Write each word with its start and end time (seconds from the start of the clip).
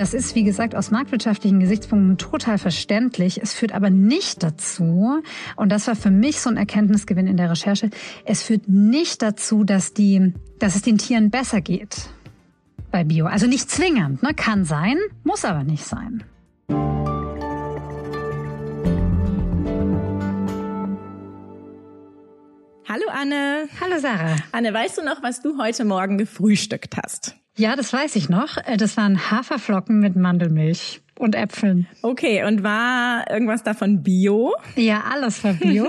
Das 0.00 0.14
ist, 0.14 0.34
wie 0.34 0.44
gesagt, 0.44 0.74
aus 0.74 0.90
marktwirtschaftlichen 0.90 1.60
Gesichtspunkten 1.60 2.16
total 2.16 2.56
verständlich. 2.56 3.42
Es 3.42 3.52
führt 3.52 3.72
aber 3.72 3.90
nicht 3.90 4.42
dazu, 4.42 5.20
und 5.56 5.68
das 5.68 5.88
war 5.88 5.94
für 5.94 6.10
mich 6.10 6.40
so 6.40 6.48
ein 6.48 6.56
Erkenntnisgewinn 6.56 7.26
in 7.26 7.36
der 7.36 7.50
Recherche, 7.50 7.90
es 8.24 8.42
führt 8.42 8.66
nicht 8.66 9.20
dazu, 9.20 9.62
dass, 9.62 9.92
die, 9.92 10.32
dass 10.58 10.74
es 10.74 10.80
den 10.80 10.96
Tieren 10.96 11.28
besser 11.28 11.60
geht 11.60 12.08
bei 12.90 13.04
Bio. 13.04 13.26
Also 13.26 13.46
nicht 13.46 13.70
zwingend, 13.70 14.22
ne? 14.22 14.32
kann 14.32 14.64
sein, 14.64 14.96
muss 15.22 15.44
aber 15.44 15.64
nicht 15.64 15.84
sein. 15.84 16.24
Hallo 22.88 23.04
Anne. 23.12 23.68
Hallo 23.82 23.98
Sarah. 24.00 24.36
Anne, 24.52 24.72
weißt 24.72 24.96
du 24.96 25.04
noch, 25.04 25.22
was 25.22 25.42
du 25.42 25.58
heute 25.58 25.84
Morgen 25.84 26.16
gefrühstückt 26.16 26.96
hast? 26.96 27.36
Ja, 27.56 27.76
das 27.76 27.92
weiß 27.92 28.16
ich 28.16 28.28
noch. 28.28 28.56
Äh, 28.56 28.76
das 28.76 28.96
waren 28.96 29.30
Haferflocken 29.30 30.00
mit 30.00 30.16
Mandelmilch 30.16 31.02
und 31.18 31.34
Äpfeln. 31.34 31.86
Okay, 32.02 32.44
und 32.44 32.62
war 32.62 33.30
irgendwas 33.30 33.62
davon 33.62 34.02
Bio? 34.02 34.54
Ja, 34.76 35.04
alles 35.12 35.44
war 35.44 35.52
Bio. 35.52 35.86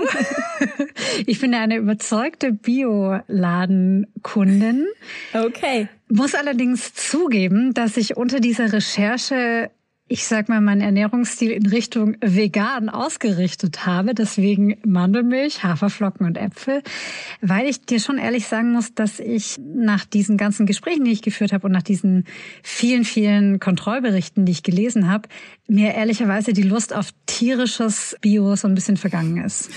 ich 1.26 1.40
bin 1.40 1.54
eine 1.54 1.76
überzeugte 1.76 2.52
Bioladenkundin. 2.52 4.86
Okay. 5.32 5.88
Muss 6.08 6.34
allerdings 6.34 6.92
zugeben, 6.92 7.72
dass 7.72 7.96
ich 7.96 8.18
unter 8.18 8.40
dieser 8.40 8.70
Recherche 8.72 9.70
ich 10.12 10.26
sag 10.26 10.50
mal, 10.50 10.60
meinen 10.60 10.82
Ernährungsstil 10.82 11.52
in 11.52 11.64
Richtung 11.64 12.18
vegan 12.20 12.90
ausgerichtet 12.90 13.86
habe. 13.86 14.12
Deswegen 14.12 14.76
Mandelmilch, 14.84 15.64
Haferflocken 15.64 16.26
und 16.26 16.36
Äpfel. 16.36 16.82
Weil 17.40 17.66
ich 17.66 17.86
dir 17.86 17.98
schon 17.98 18.18
ehrlich 18.18 18.46
sagen 18.46 18.72
muss, 18.72 18.94
dass 18.94 19.20
ich 19.20 19.58
nach 19.58 20.04
diesen 20.04 20.36
ganzen 20.36 20.66
Gesprächen, 20.66 21.04
die 21.04 21.12
ich 21.12 21.22
geführt 21.22 21.54
habe 21.54 21.66
und 21.66 21.72
nach 21.72 21.82
diesen 21.82 22.26
vielen, 22.62 23.04
vielen 23.04 23.58
Kontrollberichten, 23.58 24.44
die 24.44 24.52
ich 24.52 24.62
gelesen 24.62 25.10
habe, 25.10 25.30
mir 25.66 25.94
ehrlicherweise 25.94 26.52
die 26.52 26.60
Lust 26.60 26.94
auf 26.94 27.08
tierisches 27.24 28.14
Bio 28.20 28.54
so 28.54 28.68
ein 28.68 28.74
bisschen 28.74 28.98
vergangen 28.98 29.42
ist. 29.42 29.70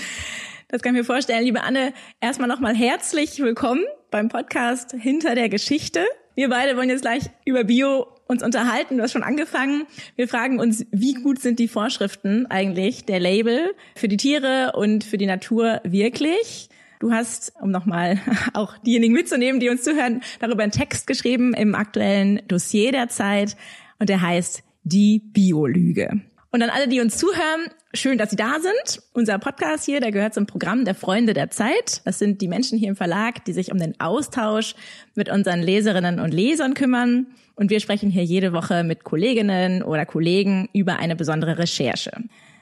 Das 0.68 0.82
kann 0.82 0.94
ich 0.94 1.00
mir 1.00 1.06
vorstellen. 1.06 1.44
Liebe 1.44 1.62
Anne, 1.62 1.94
erstmal 2.20 2.48
nochmal 2.48 2.76
herzlich 2.76 3.38
willkommen 3.38 3.84
beim 4.10 4.28
Podcast 4.28 4.94
Hinter 4.98 5.34
der 5.34 5.48
Geschichte. 5.48 6.04
Wir 6.34 6.50
beide 6.50 6.76
wollen 6.76 6.90
jetzt 6.90 7.00
gleich 7.00 7.22
über 7.46 7.64
Bio 7.64 8.15
uns 8.26 8.42
unterhalten. 8.42 8.96
Du 8.96 9.02
hast 9.02 9.12
schon 9.12 9.22
angefangen. 9.22 9.84
Wir 10.16 10.28
fragen 10.28 10.58
uns, 10.58 10.86
wie 10.90 11.14
gut 11.14 11.40
sind 11.40 11.58
die 11.58 11.68
Vorschriften 11.68 12.46
eigentlich 12.46 13.04
der 13.04 13.20
Label 13.20 13.74
für 13.94 14.08
die 14.08 14.16
Tiere 14.16 14.72
und 14.74 15.04
für 15.04 15.18
die 15.18 15.26
Natur 15.26 15.80
wirklich? 15.84 16.68
Du 16.98 17.12
hast, 17.12 17.52
um 17.60 17.70
nochmal 17.70 18.18
auch 18.54 18.78
diejenigen 18.78 19.12
mitzunehmen, 19.12 19.60
die 19.60 19.68
uns 19.68 19.82
zuhören, 19.82 20.22
darüber 20.40 20.62
einen 20.62 20.72
Text 20.72 21.06
geschrieben 21.06 21.54
im 21.54 21.74
aktuellen 21.74 22.40
Dossier 22.48 22.92
der 22.92 23.08
Zeit 23.08 23.56
und 23.98 24.08
der 24.08 24.22
heißt 24.22 24.62
Die 24.84 25.18
Biolüge. 25.18 26.20
Und 26.50 26.62
an 26.62 26.70
alle, 26.70 26.88
die 26.88 27.00
uns 27.00 27.18
zuhören, 27.18 27.70
schön, 27.92 28.18
dass 28.18 28.30
Sie 28.30 28.36
da 28.36 28.56
sind. 28.60 29.02
Unser 29.12 29.38
Podcast 29.38 29.84
hier, 29.84 30.00
der 30.00 30.12
gehört 30.12 30.34
zum 30.34 30.46
Programm 30.46 30.84
der 30.84 30.94
Freunde 30.94 31.34
der 31.34 31.50
Zeit. 31.50 32.02
Das 32.04 32.18
sind 32.18 32.40
die 32.40 32.48
Menschen 32.48 32.78
hier 32.78 32.88
im 32.88 32.96
Verlag, 32.96 33.44
die 33.44 33.52
sich 33.52 33.72
um 33.72 33.78
den 33.78 34.00
Austausch 34.00 34.74
mit 35.14 35.28
unseren 35.28 35.60
Leserinnen 35.60 36.20
und 36.20 36.32
Lesern 36.32 36.74
kümmern. 36.74 37.26
Und 37.56 37.70
wir 37.70 37.80
sprechen 37.80 38.10
hier 38.10 38.24
jede 38.24 38.52
Woche 38.52 38.84
mit 38.84 39.04
Kolleginnen 39.04 39.82
oder 39.82 40.06
Kollegen 40.06 40.68
über 40.72 40.98
eine 40.98 41.16
besondere 41.16 41.58
Recherche. 41.58 42.12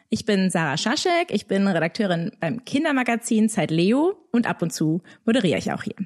Ich 0.09 0.25
bin 0.25 0.51
Sarah 0.51 0.77
Schaschek, 0.77 1.31
ich 1.31 1.47
bin 1.47 1.67
Redakteurin 1.67 2.33
beim 2.39 2.65
Kindermagazin 2.65 3.49
Zeit 3.49 3.71
Leo 3.71 4.15
und 4.31 4.47
ab 4.47 4.63
und 4.63 4.73
zu 4.73 5.03
moderiere 5.25 5.59
ich 5.59 5.73
auch 5.73 5.83
hier. 5.83 5.97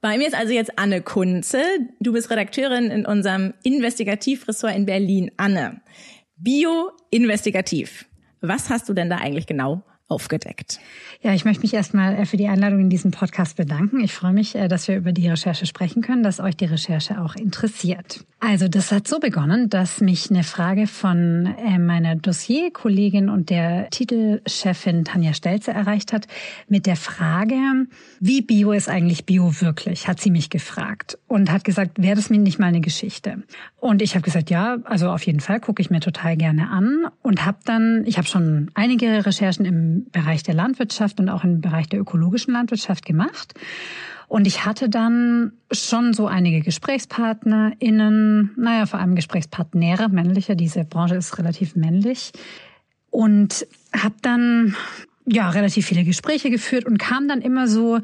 Bei 0.00 0.16
mir 0.16 0.28
ist 0.28 0.36
also 0.36 0.52
jetzt 0.52 0.78
Anne 0.78 1.02
Kunze. 1.02 1.62
Du 1.98 2.12
bist 2.12 2.30
Redakteurin 2.30 2.90
in 2.90 3.04
unserem 3.04 3.54
Investigativressort 3.64 4.76
in 4.76 4.86
Berlin. 4.86 5.32
Anne, 5.38 5.80
Bio-investigativ. 6.38 8.06
Was 8.40 8.70
hast 8.70 8.88
du 8.88 8.94
denn 8.94 9.10
da 9.10 9.16
eigentlich 9.16 9.46
genau 9.46 9.82
aufgedeckt? 10.08 10.80
Ja, 11.20 11.34
ich 11.34 11.44
möchte 11.44 11.62
mich 11.62 11.74
erstmal 11.74 12.14
äh, 12.14 12.26
für 12.26 12.36
die 12.36 12.48
Einladung 12.48 12.80
in 12.80 12.90
diesen 12.90 13.10
Podcast 13.10 13.56
bedanken. 13.56 14.00
Ich 14.00 14.12
freue 14.12 14.32
mich, 14.32 14.54
äh, 14.54 14.68
dass 14.68 14.88
wir 14.88 14.96
über 14.96 15.12
die 15.12 15.28
Recherche 15.28 15.66
sprechen 15.66 16.02
können, 16.02 16.22
dass 16.22 16.40
euch 16.40 16.56
die 16.56 16.64
Recherche 16.64 17.20
auch 17.20 17.34
interessiert. 17.36 18.24
Also, 18.40 18.68
das 18.68 18.92
hat 18.92 19.08
so 19.08 19.18
begonnen, 19.18 19.68
dass 19.68 20.00
mich 20.00 20.30
eine 20.30 20.44
Frage 20.44 20.86
von 20.86 21.46
äh, 21.58 21.78
meiner 21.78 22.14
Dossierkollegin 22.14 23.28
und 23.28 23.50
der 23.50 23.90
Titelchefin 23.90 25.04
Tanja 25.04 25.34
Stelze 25.34 25.72
erreicht 25.72 26.12
hat 26.12 26.28
mit 26.68 26.86
der 26.86 26.94
Frage, 26.96 27.56
wie 28.20 28.40
bio 28.40 28.72
ist 28.72 28.88
eigentlich 28.88 29.26
bio 29.26 29.60
wirklich? 29.60 30.06
Hat 30.06 30.20
sie 30.20 30.30
mich 30.30 30.50
gefragt 30.50 31.18
und 31.26 31.50
hat 31.50 31.64
gesagt, 31.64 32.00
wäre 32.00 32.14
das 32.14 32.30
mir 32.30 32.38
nicht 32.38 32.60
mal 32.60 32.66
eine 32.66 32.80
Geschichte? 32.80 33.42
Und 33.80 34.02
ich 34.02 34.14
habe 34.14 34.22
gesagt, 34.22 34.50
ja, 34.50 34.78
also 34.84 35.10
auf 35.10 35.26
jeden 35.26 35.40
Fall 35.40 35.58
gucke 35.58 35.82
ich 35.82 35.90
mir 35.90 36.00
total 36.00 36.36
gerne 36.36 36.70
an 36.70 37.06
und 37.22 37.44
habe 37.44 37.58
dann, 37.64 38.04
ich 38.06 38.18
habe 38.18 38.28
schon 38.28 38.70
einige 38.74 39.26
Recherchen 39.26 39.64
im 39.64 39.97
Bereich 40.10 40.42
der 40.42 40.54
Landwirtschaft 40.54 41.20
und 41.20 41.28
auch 41.28 41.44
im 41.44 41.60
Bereich 41.60 41.88
der 41.88 42.00
ökologischen 42.00 42.54
Landwirtschaft 42.54 43.04
gemacht. 43.04 43.54
Und 44.28 44.46
ich 44.46 44.66
hatte 44.66 44.90
dann 44.90 45.52
schon 45.72 46.12
so 46.12 46.26
einige 46.26 46.60
GesprächspartnerInnen, 46.60 48.52
naja, 48.56 48.84
vor 48.86 49.00
allem 49.00 49.14
Gesprächspartner, 49.14 50.08
männlicher, 50.08 50.54
diese 50.54 50.84
Branche 50.84 51.16
ist 51.16 51.38
relativ 51.38 51.76
männlich. 51.76 52.32
Und 53.10 53.66
habe 53.94 54.16
dann 54.20 54.76
ja, 55.30 55.50
relativ 55.50 55.86
viele 55.86 56.04
Gespräche 56.04 56.50
geführt 56.50 56.86
und 56.86 56.98
kam 56.98 57.28
dann 57.28 57.40
immer 57.40 57.68
so, 57.68 58.00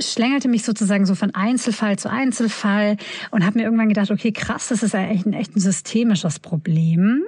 schlängelte 0.00 0.48
mich 0.48 0.64
sozusagen 0.64 1.06
so 1.06 1.14
von 1.14 1.34
Einzelfall 1.34 1.98
zu 1.98 2.10
Einzelfall 2.10 2.96
und 3.30 3.44
habe 3.44 3.58
mir 3.58 3.64
irgendwann 3.64 3.88
gedacht, 3.88 4.10
okay, 4.10 4.32
krass, 4.32 4.68
das 4.68 4.82
ist 4.82 4.94
eigentlich 4.94 5.26
ein 5.26 5.34
echt 5.34 5.56
ein 5.56 5.60
systemisches 5.60 6.38
Problem. 6.38 7.24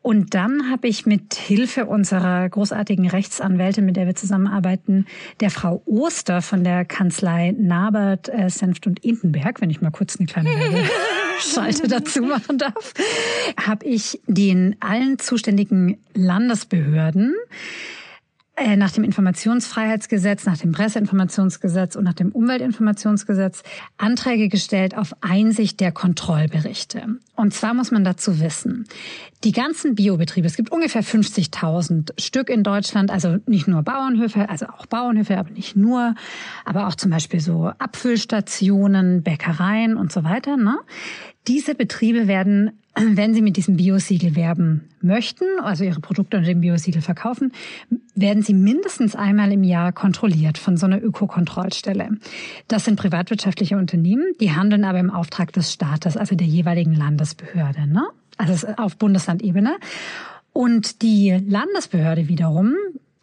Und 0.00 0.34
dann 0.34 0.70
habe 0.70 0.86
ich 0.86 1.06
mit 1.06 1.34
Hilfe 1.34 1.86
unserer 1.86 2.48
großartigen 2.48 3.08
Rechtsanwältin, 3.08 3.84
mit 3.84 3.96
der 3.96 4.06
wir 4.06 4.14
zusammenarbeiten, 4.14 5.06
der 5.40 5.50
Frau 5.50 5.82
Oster 5.86 6.40
von 6.40 6.62
der 6.62 6.84
Kanzlei 6.84 7.54
Nabert, 7.58 8.28
äh, 8.28 8.48
Senft 8.48 8.86
und 8.86 9.04
Indenberg, 9.04 9.60
wenn 9.60 9.70
ich 9.70 9.80
mal 9.80 9.90
kurz 9.90 10.16
eine 10.18 10.26
kleine 10.26 10.50
Schalte 11.40 11.88
dazu 11.88 12.22
machen 12.22 12.58
darf, 12.58 12.94
habe 13.60 13.86
ich 13.86 14.20
den 14.26 14.76
allen 14.80 15.18
zuständigen 15.18 15.98
Landesbehörden 16.14 17.34
äh, 17.34 17.97
nach 18.76 18.90
dem 18.90 19.04
Informationsfreiheitsgesetz, 19.04 20.44
nach 20.44 20.58
dem 20.58 20.72
Presseinformationsgesetz 20.72 21.96
und 21.96 22.04
nach 22.04 22.14
dem 22.14 22.32
Umweltinformationsgesetz 22.32 23.62
Anträge 23.96 24.48
gestellt 24.48 24.96
auf 24.96 25.14
Einsicht 25.20 25.80
der 25.80 25.92
Kontrollberichte. 25.92 27.18
Und 27.36 27.54
zwar 27.54 27.74
muss 27.74 27.90
man 27.90 28.04
dazu 28.04 28.40
wissen, 28.40 28.86
die 29.44 29.52
ganzen 29.52 29.94
Biobetriebe, 29.94 30.46
es 30.46 30.56
gibt 30.56 30.72
ungefähr 30.72 31.04
50.000 31.04 32.20
Stück 32.20 32.48
in 32.48 32.64
Deutschland, 32.64 33.10
also 33.10 33.36
nicht 33.46 33.68
nur 33.68 33.82
Bauernhöfe, 33.82 34.48
also 34.48 34.66
auch 34.66 34.86
Bauernhöfe, 34.86 35.38
aber 35.38 35.50
nicht 35.50 35.76
nur, 35.76 36.14
aber 36.64 36.88
auch 36.88 36.96
zum 36.96 37.10
Beispiel 37.10 37.40
so 37.40 37.70
Abfüllstationen, 37.78 39.22
Bäckereien 39.22 39.96
und 39.96 40.10
so 40.10 40.24
weiter. 40.24 40.56
Ne? 40.56 40.78
Diese 41.48 41.74
Betriebe 41.74 42.28
werden 42.28 42.72
wenn 43.16 43.34
Sie 43.34 43.42
mit 43.42 43.56
diesem 43.56 43.76
Biosiegel 43.76 44.36
werben 44.36 44.88
möchten, 45.00 45.44
also 45.62 45.84
Ihre 45.84 46.00
Produkte 46.00 46.36
unter 46.36 46.48
dem 46.48 46.60
Biosiegel 46.60 47.02
verkaufen, 47.02 47.52
werden 48.14 48.42
Sie 48.42 48.54
mindestens 48.54 49.14
einmal 49.14 49.52
im 49.52 49.64
Jahr 49.64 49.92
kontrolliert 49.92 50.58
von 50.58 50.76
so 50.76 50.86
einer 50.86 51.02
Ökokontrollstelle. 51.02 52.10
Das 52.66 52.84
sind 52.84 52.96
privatwirtschaftliche 52.96 53.76
Unternehmen, 53.76 54.32
die 54.40 54.52
handeln 54.52 54.84
aber 54.84 54.98
im 54.98 55.10
Auftrag 55.10 55.52
des 55.52 55.72
Staates, 55.72 56.16
also 56.16 56.34
der 56.34 56.46
jeweiligen 56.46 56.94
Landesbehörde, 56.94 57.86
ne? 57.86 58.06
also 58.36 58.68
auf 58.76 58.96
Bundeslandebene. 58.96 59.76
Und 60.52 61.02
die 61.02 61.30
Landesbehörde 61.46 62.28
wiederum, 62.28 62.74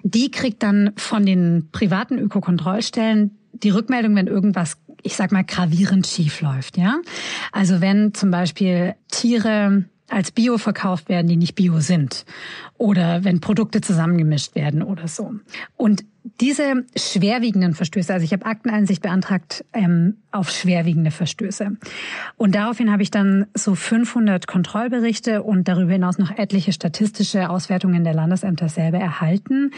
die 0.03 0.31
kriegt 0.31 0.64
dann 0.64 0.91
von 0.96 1.25
den 1.25 1.69
privaten 1.72 2.19
Ökokontrollstellen 2.19 3.31
die 3.64 3.69
Rückmeldung, 3.69 4.16
wenn 4.16 4.28
irgendwas 4.28 4.78
ich 5.06 5.16
sag 5.16 5.32
mal, 5.32 5.44
gravierend 5.44 6.08
schief 6.08 6.42
läuft, 6.42 6.78
ja. 6.78 6.98
Also 7.52 7.80
wenn 7.80 8.14
zum 8.14 8.32
Beispiel 8.32 8.96
Tiere 9.09 9.85
als 10.09 10.32
Bio 10.32 10.58
verkauft 10.58 11.09
werden, 11.09 11.28
die 11.28 11.38
nicht 11.38 11.56
Bio 11.56 11.79
sind. 11.79 12.26
Oder 12.78 13.24
wenn 13.24 13.40
Produkte 13.40 13.82
zusammengemischt 13.82 14.53
werden 14.56 14.84
oder 14.84 15.08
so. 15.08 15.34
Und 15.78 16.03
diese 16.41 16.85
schwerwiegenden 16.96 17.74
Verstöße, 17.74 18.14
also 18.14 18.24
ich 18.24 18.34
habe 18.34 18.46
Akteneinsicht 18.46 19.02
beantragt 19.02 19.64
ähm, 19.74 20.18
auf 20.32 20.50
schwerwiegende 20.50 21.12
Verstöße. 21.12 21.78
Und 22.35 22.56
daraufhin 22.56 22.91
habe 22.91 23.03
ich 23.03 23.12
dann 23.12 23.47
so 23.53 23.74
500 23.74 24.46
Kontrollberichte 24.47 25.44
und 25.44 25.68
darüber 25.68 25.94
hinaus 25.94 26.18
noch 26.18 26.38
etliche 26.38 26.74
statistische 26.74 27.50
Auswertungen 27.50 28.03
der 28.03 28.14
Landesämter 28.14 28.70
selber 28.70 28.97
erhalten. 28.97 29.72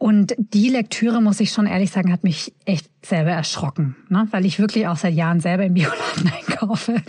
Und 0.00 0.34
die 0.38 0.70
Lektüre, 0.70 1.20
muss 1.20 1.40
ich 1.40 1.52
schon 1.52 1.66
ehrlich 1.66 1.90
sagen, 1.90 2.10
hat 2.10 2.24
mich 2.24 2.54
echt 2.64 2.88
selber 3.04 3.32
erschrocken, 3.32 3.96
ne? 4.08 4.26
weil 4.30 4.46
ich 4.46 4.58
wirklich 4.58 4.86
auch 4.86 4.96
seit 4.96 5.12
Jahren 5.12 5.40
selber 5.40 5.66
im 5.66 5.74
Bioladen 5.74 6.32
einkaufe 6.48 7.02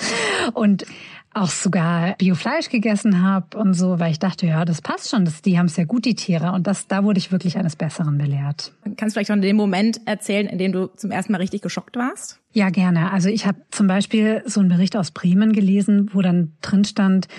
und 0.54 0.86
auch 1.34 1.48
sogar 1.48 2.16
Biofleisch 2.18 2.68
gegessen 2.68 3.24
habe 3.24 3.58
und 3.58 3.76
so, 3.76 4.00
weil 4.00 4.12
ich 4.12 4.20
dachte, 4.20 4.46
ja, 4.46 4.66
das 4.66 4.82
passt 4.82 5.10
schon, 5.10 5.24
das, 5.24 5.42
die 5.42 5.58
haben 5.58 5.68
es 5.68 5.78
ja 5.78 5.86
gut, 5.86 6.04
die 6.04 6.16
Tiere. 6.16 6.52
Und 6.52 6.68
das, 6.68 6.88
da 6.88 7.06
wurde 7.06 7.20
ich 7.20 7.32
wirklich 7.32 7.58
eines 7.58 7.78
Besseren 7.78 8.18
belehrt. 8.18 8.74
Kannst 8.98 9.16
du 9.16 9.20
vielleicht 9.20 9.32
von 9.32 9.42
dem 9.42 9.56
Moment 9.56 10.02
erzählen, 10.06 10.48
in 10.48 10.58
dem 10.58 10.74
du 10.74 10.88
zum 10.88 11.12
ersten 11.12 11.32
Mal 11.32 11.38
richtig 11.38 11.62
geschockt 11.62 11.96
warst? 11.96 12.42
Ja, 12.52 12.72
gerne. 12.72 13.14
Also 13.14 13.30
ich 13.30 13.46
habe 13.46 13.60
zum 13.72 13.88
Beispiel 13.88 14.44
so 14.46 14.60
einen 14.60 14.68
Bericht 14.68 14.98
aus 14.98 15.12
Bremen 15.12 15.54
gelesen, 15.54 16.10
wo 16.12 16.22
dann 16.22 16.52
drin 16.60 16.84
stand, 16.84 17.30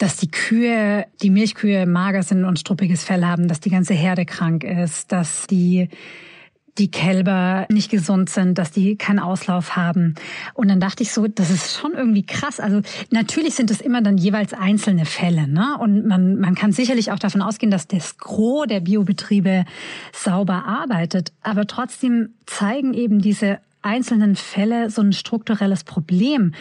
dass 0.00 0.16
die 0.16 0.30
Kühe, 0.30 1.06
die 1.22 1.30
Milchkühe 1.30 1.86
mager 1.86 2.22
sind 2.22 2.44
und 2.44 2.58
struppiges 2.58 3.04
Fell 3.04 3.24
haben, 3.24 3.48
dass 3.48 3.60
die 3.60 3.70
ganze 3.70 3.94
Herde 3.94 4.24
krank 4.24 4.64
ist, 4.64 5.12
dass 5.12 5.46
die 5.46 5.88
die 6.78 6.90
Kälber 6.90 7.66
nicht 7.68 7.90
gesund 7.90 8.30
sind, 8.30 8.56
dass 8.56 8.70
die 8.70 8.96
keinen 8.96 9.18
Auslauf 9.18 9.76
haben. 9.76 10.14
Und 10.54 10.68
dann 10.68 10.80
dachte 10.80 11.02
ich 11.02 11.12
so, 11.12 11.26
das 11.26 11.50
ist 11.50 11.78
schon 11.78 11.92
irgendwie 11.92 12.24
krass. 12.24 12.60
Also 12.60 12.80
natürlich 13.10 13.54
sind 13.54 13.70
es 13.70 13.80
immer 13.82 14.00
dann 14.00 14.16
jeweils 14.16 14.54
einzelne 14.54 15.04
Fälle, 15.04 15.46
ne? 15.46 15.76
Und 15.78 16.06
man, 16.06 16.38
man 16.38 16.54
kann 16.54 16.72
sicherlich 16.72 17.12
auch 17.12 17.18
davon 17.18 17.42
ausgehen, 17.42 17.70
dass 17.70 17.86
das 17.86 18.16
Gros 18.16 18.66
der 18.66 18.80
Biobetriebe 18.80 19.64
sauber 20.12 20.64
arbeitet. 20.64 21.32
Aber 21.42 21.66
trotzdem 21.66 22.30
zeigen 22.46 22.94
eben 22.94 23.20
diese 23.20 23.58
einzelnen 23.82 24.36
Fälle 24.36 24.90
so 24.90 25.02
ein 25.02 25.12
strukturelles 25.12 25.84
Problem. 25.84 26.52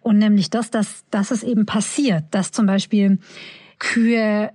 Und 0.00 0.18
nämlich 0.18 0.50
das, 0.50 0.70
dass, 0.70 1.04
dass 1.10 1.30
es 1.30 1.42
eben 1.42 1.66
passiert, 1.66 2.24
dass 2.30 2.52
zum 2.52 2.66
Beispiel 2.66 3.18
Kühe 3.78 4.50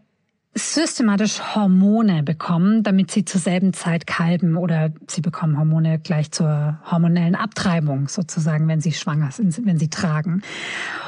systematisch 0.56 1.56
Hormone 1.56 2.22
bekommen, 2.22 2.84
damit 2.84 3.10
sie 3.10 3.26
zur 3.26 3.42
selben 3.42 3.74
Zeit 3.74 4.06
kalben 4.06 4.56
oder 4.56 4.92
sie 5.08 5.22
bekommen 5.22 5.58
Hormone 5.58 5.98
gleich 5.98 6.32
zur 6.32 6.80
hormonellen 6.90 7.34
Abtreibung 7.34 8.08
sozusagen, 8.08 8.68
wenn 8.68 8.80
sie 8.80 8.92
schwanger 8.92 9.32
sind, 9.32 9.66
wenn 9.66 9.80
sie 9.80 9.90
tragen. 9.90 10.44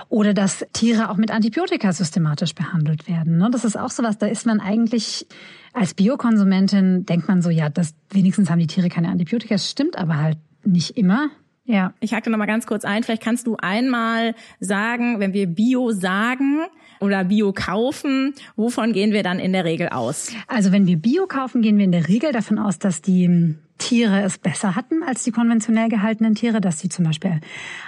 Oder 0.09 0.33
dass 0.33 0.65
Tiere 0.73 1.11
auch 1.11 1.17
mit 1.17 1.29
Antibiotika 1.29 1.93
systematisch 1.93 2.55
behandelt 2.55 3.07
werden. 3.07 3.37
Ne? 3.37 3.49
Das 3.51 3.65
ist 3.65 3.77
auch 3.77 3.91
sowas, 3.91 4.17
da 4.17 4.25
ist 4.25 4.47
man 4.47 4.59
eigentlich 4.59 5.27
als 5.73 5.93
Biokonsumentin, 5.93 7.05
denkt 7.05 7.27
man 7.27 7.41
so, 7.43 7.51
ja, 7.51 7.69
das, 7.69 7.93
wenigstens 8.09 8.49
haben 8.49 8.59
die 8.59 8.67
Tiere 8.67 8.89
keine 8.89 9.09
Antibiotika. 9.09 9.55
Das 9.55 9.69
stimmt 9.69 9.97
aber 9.97 10.17
halt 10.17 10.37
nicht 10.65 10.97
immer. 10.97 11.29
Ja. 11.65 11.93
Ich 11.99 12.13
hake 12.13 12.29
noch 12.29 12.37
mal 12.37 12.45
ganz 12.45 12.67
kurz 12.67 12.85
ein. 12.85 13.03
Vielleicht 13.03 13.23
kannst 13.23 13.47
du 13.47 13.57
einmal 13.57 14.35
sagen, 14.59 15.19
wenn 15.19 15.33
wir 15.33 15.47
Bio 15.47 15.91
sagen, 15.91 16.59
oder 16.99 17.23
Bio 17.25 17.53
kaufen, 17.53 18.33
wovon 18.55 18.93
gehen 18.93 19.11
wir 19.11 19.23
dann 19.23 19.39
in 19.39 19.53
der 19.53 19.65
Regel 19.65 19.89
aus? 19.89 20.31
Also 20.47 20.71
wenn 20.71 20.87
wir 20.87 20.97
Bio 20.97 21.27
kaufen, 21.27 21.61
gehen 21.61 21.77
wir 21.77 21.85
in 21.85 21.91
der 21.91 22.07
Regel 22.07 22.31
davon 22.31 22.59
aus, 22.59 22.79
dass 22.79 23.01
die 23.01 23.55
Tiere 23.77 24.21
es 24.21 24.37
besser 24.37 24.75
hatten 24.75 25.03
als 25.03 25.23
die 25.23 25.31
konventionell 25.31 25.89
gehaltenen 25.89 26.33
Tiere, 26.33 26.61
dass 26.61 26.79
sie 26.79 26.87
zum 26.87 27.03
Beispiel 27.05 27.41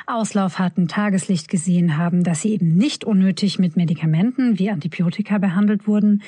Auslauf 0.06 0.60
hatten, 0.60 0.88
Tageslicht 0.88 1.48
gesehen 1.48 1.98
haben, 1.98 2.24
dass 2.24 2.42
sie 2.42 2.51
eben 2.51 2.75
nicht 2.75 3.06
unnötig 3.06 3.57
mit 3.57 3.78
Medikamenten 3.78 4.60
wie 4.60 4.69
Antibiotika 4.69 5.38
behandelt 5.38 5.88
wurden, 5.88 6.24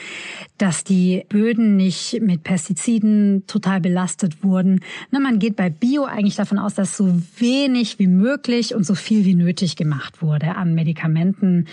dass 0.58 0.86
die 0.86 1.26
Böden 1.28 1.76
nicht 1.76 2.22
mit 2.22 2.44
Pestiziden 2.44 3.44
total 3.48 3.82
belastet 3.82 4.44
wurden. 4.44 4.80
Na, 5.12 5.20
man 5.20 5.40
geht 5.40 5.58
bei 5.58 5.70
Bio 5.70 6.06
eigentlich 6.06 6.38
davon 6.38 6.58
aus, 6.58 6.74
dass 6.74 6.96
so 6.96 7.22
wenig 7.38 8.00
wie 8.00 8.08
möglich 8.08 8.74
und 8.74 8.86
so 8.86 8.96
viel 8.96 9.26
wie 9.26 9.36
nötig 9.36 9.76
gemacht 9.76 10.22
wurde 10.22 10.56
an 10.56 10.74
Medikamenten 10.74 11.68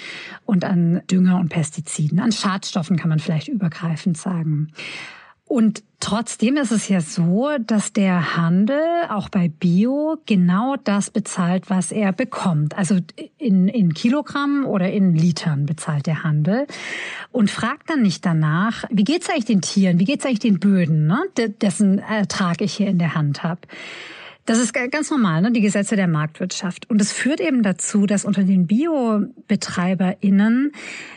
und 0.44 0.64
an 0.64 1.02
Dünger 1.08 1.38
und 1.38 1.50
Pestiziden. 1.50 2.18
An 2.18 2.32
Schadstoffen 2.32 2.96
kann 2.96 3.10
man 3.10 3.20
vielleicht 3.20 3.48
übergreifend 3.48 4.18
sagen. 4.18 4.72
Und 5.48 5.84
trotzdem 6.00 6.56
ist 6.56 6.72
es 6.72 6.88
ja 6.88 7.00
so, 7.00 7.50
dass 7.64 7.92
der 7.92 8.36
Handel 8.36 8.82
auch 9.08 9.28
bei 9.28 9.48
Bio 9.48 10.18
genau 10.26 10.74
das 10.82 11.10
bezahlt, 11.10 11.70
was 11.70 11.92
er 11.92 12.12
bekommt. 12.12 12.76
Also 12.76 12.98
in, 13.38 13.68
in 13.68 13.94
Kilogramm 13.94 14.66
oder 14.66 14.90
in 14.90 15.14
Litern 15.14 15.64
bezahlt 15.64 16.08
der 16.08 16.24
Handel 16.24 16.66
und 17.30 17.48
fragt 17.48 17.88
dann 17.90 18.02
nicht 18.02 18.26
danach, 18.26 18.84
wie 18.90 19.04
geht's 19.04 19.30
eigentlich 19.30 19.44
den 19.44 19.60
Tieren, 19.60 20.00
wie 20.00 20.04
geht's 20.04 20.26
eigentlich 20.26 20.40
den 20.40 20.58
Böden, 20.58 21.06
ne, 21.06 21.22
dessen 21.60 22.00
Ertrag 22.00 22.60
ich 22.60 22.74
hier 22.74 22.88
in 22.88 22.98
der 22.98 23.14
Hand 23.14 23.44
habe. 23.44 23.60
Das 24.46 24.60
ist 24.60 24.72
ganz 24.72 25.10
normal, 25.10 25.42
ne? 25.42 25.50
die 25.50 25.60
Gesetze 25.60 25.96
der 25.96 26.06
Marktwirtschaft. 26.06 26.88
Und 26.88 27.00
es 27.00 27.12
führt 27.12 27.40
eben 27.40 27.64
dazu, 27.64 28.06
dass 28.06 28.24
unter 28.24 28.44
den 28.44 28.68
BiobetreiberInnen 28.68 30.70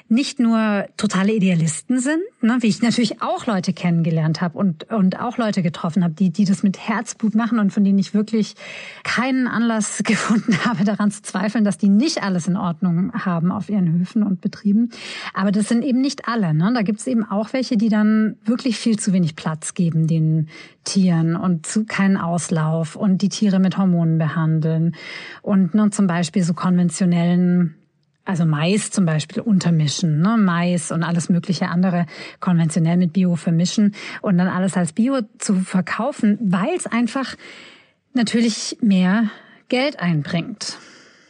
nicht 0.10 0.40
nur 0.40 0.88
totale 0.98 1.34
Idealisten 1.34 2.00
sind, 2.00 2.22
ne? 2.42 2.58
wie 2.62 2.68
ich 2.68 2.82
natürlich 2.82 3.22
auch 3.22 3.46
Leute 3.46 3.72
kennengelernt 3.72 4.42
habe 4.42 4.58
und, 4.58 4.92
und 4.92 5.20
auch 5.20 5.38
Leute 5.38 5.62
getroffen 5.62 6.04
habe, 6.04 6.16
die, 6.16 6.32
die 6.32 6.46
das 6.46 6.64
mit 6.64 6.80
Herzblut 6.80 7.36
machen 7.36 7.60
und 7.60 7.72
von 7.72 7.84
denen 7.84 8.00
ich 8.00 8.16
wirklich 8.16 8.56
keinen 9.04 9.48
Anlass 9.48 9.98
gefunden 10.04 10.66
habe, 10.66 10.84
daran 10.84 11.12
zu 11.12 11.22
zweifeln, 11.22 11.64
dass 11.64 11.78
die 11.78 11.90
nicht 11.90 12.24
alles 12.24 12.48
in 12.48 12.58
Ordnung 12.58 13.14
haben 13.14 13.52
auf 13.52 13.70
ihren 13.70 14.00
Höfen 14.00 14.24
und 14.24 14.42
Betrieben. 14.42 14.90
Aber 15.36 15.52
das 15.52 15.70
sind 15.70 15.84
eben 15.84 16.02
nicht 16.02 16.28
alle. 16.28 16.56
Ne? 16.56 16.72
Da 16.74 16.82
gibt 16.82 17.00
es 17.00 17.06
eben 17.06 17.24
auch 17.24 17.54
welche, 17.54 17.78
die 17.78 17.90
dann 17.90 18.38
wirklich 18.44 18.80
viel 18.80 18.98
zu 18.98 19.14
wenig 19.14 19.36
Platz 19.36 19.76
geben 19.76 20.08
den 20.08 20.48
Tieren 20.86 21.36
und 21.36 21.68
zu 21.68 21.86
keinen 21.86 22.18
Auslauf 22.18 22.96
und 22.96 23.19
die 23.22 23.30
Tiere 23.30 23.60
mit 23.60 23.78
Hormonen 23.78 24.18
behandeln 24.18 24.96
und 25.42 25.74
ne, 25.74 25.90
zum 25.90 26.08
Beispiel 26.08 26.44
so 26.44 26.54
konventionellen 26.54 27.76
also 28.26 28.46
Mais 28.46 28.92
zum 28.92 29.08
Beispiel 29.08 29.42
untermischen, 29.42 30.22
ne? 30.22 30.38
Mais 30.38 30.92
und 30.92 31.02
alles 31.02 31.30
mögliche 31.30 31.70
andere 31.70 32.06
konventionell 32.40 32.96
mit 32.98 33.12
Bio 33.12 33.36
vermischen 33.36 33.96
und 34.22 34.38
dann 34.38 34.48
alles 34.48 34.78
als 34.78 34.94
Bio 34.94 35.22
zu 35.40 35.56
verkaufen, 35.56 36.38
weil 36.40 36.76
es 36.78 36.86
einfach 36.86 37.36
natürlich 38.14 38.78
mehr 38.82 39.32
Geld 39.68 40.00
einbringt. 40.00 40.78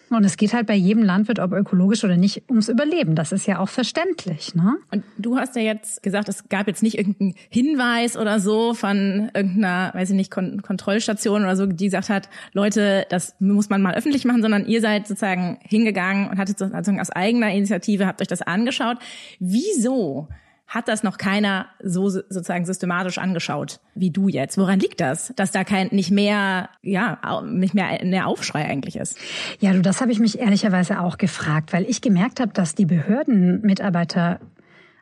Und 0.10 0.24
es 0.24 0.38
geht 0.38 0.54
halt 0.54 0.68
bei 0.68 0.76
jedem 0.76 1.04
Landwirt, 1.04 1.40
ob 1.40 1.52
ökologisch 1.54 2.04
oder 2.04 2.18
nicht, 2.18 2.44
ums 2.50 2.70
Überleben. 2.70 3.16
Das 3.16 3.32
ist 3.32 3.46
ja 3.46 3.60
auch 3.60 3.70
verständlich. 3.70 4.56
Ne? 4.56 4.78
Und 4.92 5.04
du 5.18 5.38
hast 5.38 5.56
ja 5.56 5.62
jetzt 5.62 6.04
gesagt, 6.04 6.30
es 6.30 6.50
gab 6.50 6.68
jetzt 6.68 6.84
nicht 6.84 6.98
irgendeinen 6.98 7.36
Hinweis 7.50 8.18
oder 8.18 8.40
so 8.40 8.74
von 8.74 9.30
irgendeiner, 9.34 9.92
weiß 9.94 10.10
ich 10.10 10.16
nicht, 10.16 10.32
Kon 10.32 10.62
Kontrollstation 10.62 11.44
oder 11.44 11.56
so, 11.56 11.66
die 11.66 11.86
gesagt 11.86 12.10
hat, 12.10 12.30
Leute, 12.54 13.06
das 13.10 13.36
muss 13.40 13.70
man 13.70 13.82
mal 13.82 13.96
öffentlich 13.96 14.26
machen, 14.26 14.42
sondern 14.42 14.66
ihr 14.66 14.82
seid 14.82 15.08
sozusagen 15.08 15.60
hingegangen 15.64 16.30
und 16.30 16.38
hattet 16.38 16.60
sozusagen 16.60 17.00
aus 17.00 17.12
eigener 17.12 17.52
Initiative, 17.52 18.08
habt 18.08 18.22
euch 18.22 18.28
das 18.28 18.42
angeschaut. 18.42 18.98
Wieso 19.40 20.28
hat 20.70 20.88
das 20.88 21.02
noch 21.02 21.18
keiner 21.18 21.66
so 21.84 22.10
sozusagen 22.10 22.64
systematisch 22.64 23.18
angeschaut 23.18 23.80
wie 23.96 24.12
du 24.12 24.30
jetzt. 24.30 24.58
Woran 24.58 24.80
liegt 24.80 25.02
das, 25.02 25.34
dass 25.36 25.52
da 25.52 25.64
kein 25.64 25.88
nicht 25.92 26.12
mehr 26.12 26.70
ja 26.84 27.42
nicht 27.44 27.74
mehr 27.74 27.98
der 27.98 28.28
Aufschrei 28.28 28.66
eigentlich 28.66 28.96
ist? 28.96 29.18
Ja, 29.60 29.74
du, 29.74 29.82
das 29.82 30.00
habe 30.00 30.12
ich 30.12 30.20
mich 30.20 30.40
ehrlicherweise 30.40 31.02
auch 31.02 31.18
gefragt, 31.18 31.74
weil 31.74 31.84
ich 31.90 32.02
gemerkt 32.02 32.40
habe, 32.40 32.54
dass 32.54 32.76
die 32.76 32.86
Behördenmitarbeiter 32.86 34.40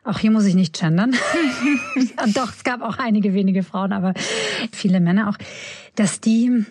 auch 0.04 0.18
hier 0.18 0.30
muss 0.30 0.46
ich 0.46 0.54
nicht 0.54 0.78
gendern. 0.78 1.14
Doch, 2.34 2.50
es 2.50 2.64
gab 2.64 2.80
auch 2.80 2.98
einige 2.98 3.34
wenige 3.34 3.62
Frauen, 3.62 3.92
aber 3.92 4.14
viele 4.72 5.00
Männer 5.00 5.28
auch, 5.28 5.36
dass 5.96 6.20
die 6.20 6.64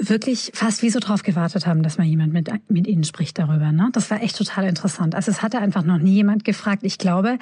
wirklich 0.00 0.50
fast 0.54 0.82
wie 0.82 0.90
so 0.90 0.98
drauf 0.98 1.22
gewartet 1.22 1.66
haben, 1.66 1.82
dass 1.82 1.98
mal 1.98 2.06
jemand 2.06 2.32
mit, 2.32 2.50
mit 2.68 2.86
ihnen 2.86 3.04
spricht 3.04 3.38
darüber. 3.38 3.72
Ne? 3.72 3.90
Das 3.92 4.10
war 4.10 4.22
echt 4.22 4.36
total 4.36 4.64
interessant. 4.64 5.14
Also 5.14 5.30
es 5.30 5.42
hatte 5.42 5.58
einfach 5.58 5.84
noch 5.84 5.98
nie 5.98 6.14
jemand 6.14 6.44
gefragt. 6.44 6.82
Ich 6.84 6.98
glaube, 6.98 7.38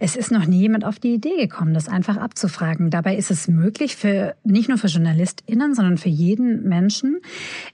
es 0.00 0.16
ist 0.16 0.30
noch 0.30 0.46
nie 0.46 0.60
jemand 0.60 0.84
auf 0.84 0.98
die 0.98 1.14
Idee 1.14 1.36
gekommen, 1.36 1.74
das 1.74 1.88
einfach 1.88 2.16
abzufragen. 2.16 2.90
Dabei 2.90 3.16
ist 3.16 3.30
es 3.30 3.48
möglich 3.48 3.96
für 3.96 4.34
nicht 4.44 4.68
nur 4.68 4.78
für 4.78 4.88
JournalistInnen, 4.88 5.74
sondern 5.74 5.98
für 5.98 6.08
jeden 6.08 6.68
Menschen 6.68 7.20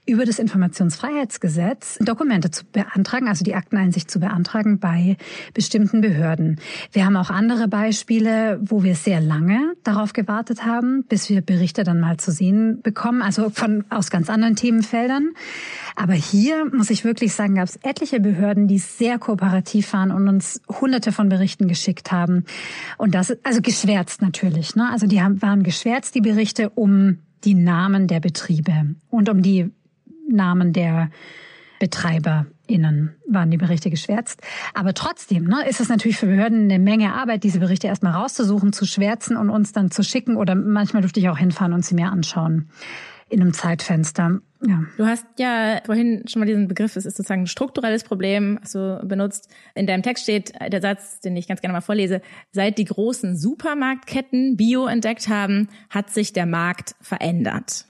über 0.05 0.25
das 0.25 0.39
Informationsfreiheitsgesetz 0.39 1.97
Dokumente 1.99 2.51
zu 2.51 2.65
beantragen, 2.65 3.27
also 3.27 3.43
die 3.43 3.55
Akteneinsicht 3.55 4.09
zu 4.11 4.19
beantragen 4.19 4.79
bei 4.79 5.17
bestimmten 5.53 6.01
Behörden. 6.01 6.59
Wir 6.91 7.05
haben 7.05 7.17
auch 7.17 7.29
andere 7.29 7.67
Beispiele, 7.67 8.59
wo 8.63 8.83
wir 8.83 8.95
sehr 8.95 9.21
lange 9.21 9.73
darauf 9.83 10.13
gewartet 10.13 10.65
haben, 10.65 11.03
bis 11.03 11.29
wir 11.29 11.41
Berichte 11.41 11.83
dann 11.83 11.99
mal 11.99 12.17
zu 12.17 12.31
sehen 12.31 12.81
bekommen, 12.81 13.21
also 13.21 13.49
von 13.49 13.85
aus 13.89 14.09
ganz 14.09 14.26
ganz 14.27 14.29
anderen 14.29 14.55
Themenfeldern. 14.55 15.33
Aber 15.95 16.13
hier 16.13 16.65
muss 16.73 16.89
ich 16.89 17.03
wirklich 17.03 17.33
sagen, 17.33 17.55
gab 17.55 17.67
es 17.67 17.77
etliche 17.77 18.19
Behörden, 18.19 18.67
die 18.67 18.77
sehr 18.77 19.17
kooperativ 19.17 19.93
waren 19.93 20.11
und 20.11 20.27
uns 20.27 20.61
hunderte 20.69 21.11
von 21.11 21.29
Berichten 21.29 21.67
geschickt 21.67 22.11
haben. 22.11 22.45
Und 22.97 23.15
das, 23.15 23.35
also 23.43 23.61
geschwärzt 23.61 24.21
natürlich, 24.21 24.75
ne? 24.75 24.89
Also 24.91 25.07
die 25.07 25.21
haben, 25.21 25.41
waren 25.41 25.63
geschwärzt, 25.63 26.15
die 26.15 26.21
Berichte, 26.21 26.69
um 26.69 27.19
die 27.43 27.53
Namen 27.53 28.07
der 28.07 28.19
Betriebe 28.19 28.95
und 29.09 29.29
um 29.29 29.41
die 29.41 29.71
Namen 30.29 30.73
der 30.73 31.09
BetreiberInnen 31.79 33.15
waren 33.27 33.51
die 33.51 33.57
Berichte 33.57 33.89
geschwärzt. 33.91 34.41
Aber 34.73 34.93
trotzdem 34.95 35.45
ne, 35.45 35.67
ist 35.69 35.79
es 35.79 35.89
natürlich 35.89 36.17
für 36.17 36.25
Behörden 36.25 36.63
eine 36.63 36.79
Menge 36.79 37.13
Arbeit, 37.13 37.43
diese 37.43 37.59
Berichte 37.59 37.87
erstmal 37.87 38.13
rauszusuchen, 38.13 38.73
zu 38.73 38.85
schwärzen 38.85 39.37
und 39.37 39.51
uns 39.51 39.73
dann 39.73 39.91
zu 39.91 40.03
schicken. 40.03 40.35
Oder 40.35 40.55
manchmal 40.55 41.03
durfte 41.03 41.19
ich 41.19 41.29
auch 41.29 41.37
hinfahren 41.37 41.73
und 41.73 41.85
sie 41.85 41.95
mir 41.95 42.11
anschauen 42.11 42.69
in 43.29 43.41
einem 43.41 43.53
Zeitfenster. 43.53 44.39
Ja. 44.65 44.83
Du 44.97 45.05
hast 45.05 45.25
ja 45.37 45.81
vorhin 45.85 46.23
schon 46.27 46.39
mal 46.39 46.45
diesen 46.45 46.67
Begriff, 46.67 46.95
es 46.95 47.05
ist 47.05 47.17
sozusagen 47.17 47.41
ein 47.41 47.47
strukturelles 47.47 48.03
Problem, 48.03 48.57
hast 48.61 48.75
du 48.75 48.99
benutzt. 49.03 49.49
In 49.75 49.85
deinem 49.85 50.01
Text 50.01 50.23
steht 50.23 50.53
der 50.59 50.81
Satz, 50.81 51.19
den 51.19 51.35
ich 51.35 51.47
ganz 51.47 51.61
gerne 51.61 51.73
mal 51.73 51.81
vorlese. 51.81 52.21
Seit 52.51 52.77
die 52.77 52.85
großen 52.85 53.37
Supermarktketten 53.37 54.57
Bio 54.57 54.87
entdeckt 54.87 55.27
haben, 55.27 55.69
hat 55.89 56.09
sich 56.09 56.33
der 56.33 56.45
Markt 56.45 56.95
verändert. 57.01 57.85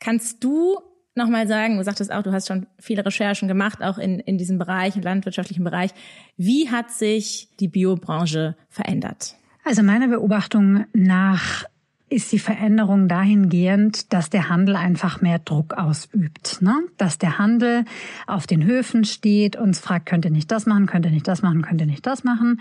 Kannst 0.00 0.42
du 0.42 0.78
nochmal 1.14 1.48
sagen, 1.48 1.78
du 1.78 1.84
sagtest 1.84 2.12
auch, 2.12 2.22
du 2.22 2.32
hast 2.32 2.48
schon 2.48 2.66
viele 2.78 3.04
Recherchen 3.04 3.48
gemacht, 3.48 3.82
auch 3.82 3.98
in, 3.98 4.20
in 4.20 4.38
diesem 4.38 4.58
Bereich, 4.58 4.96
im 4.96 5.02
landwirtschaftlichen 5.02 5.64
Bereich. 5.64 5.90
Wie 6.36 6.70
hat 6.70 6.90
sich 6.90 7.48
die 7.58 7.68
Biobranche 7.68 8.56
verändert? 8.68 9.34
Also 9.64 9.82
meiner 9.82 10.08
Beobachtung 10.08 10.84
nach 10.92 11.64
ist 12.08 12.30
die 12.30 12.38
Veränderung 12.38 13.08
dahingehend, 13.08 14.12
dass 14.12 14.30
der 14.30 14.48
Handel 14.48 14.76
einfach 14.76 15.20
mehr 15.20 15.40
Druck 15.40 15.74
ausübt. 15.74 16.62
Ne? 16.62 16.74
Dass 16.98 17.18
der 17.18 17.38
Handel 17.38 17.84
auf 18.26 18.46
den 18.46 18.64
Höfen 18.64 19.04
steht, 19.04 19.56
uns 19.56 19.80
fragt, 19.80 20.06
könnt 20.06 20.24
ihr 20.24 20.30
nicht 20.30 20.50
das 20.50 20.66
machen, 20.66 20.86
könnt 20.86 21.04
ihr 21.04 21.10
nicht 21.10 21.26
das 21.26 21.42
machen, 21.42 21.62
könnt 21.62 21.80
ihr 21.80 21.86
nicht 21.86 22.06
das 22.06 22.22
machen. 22.22 22.60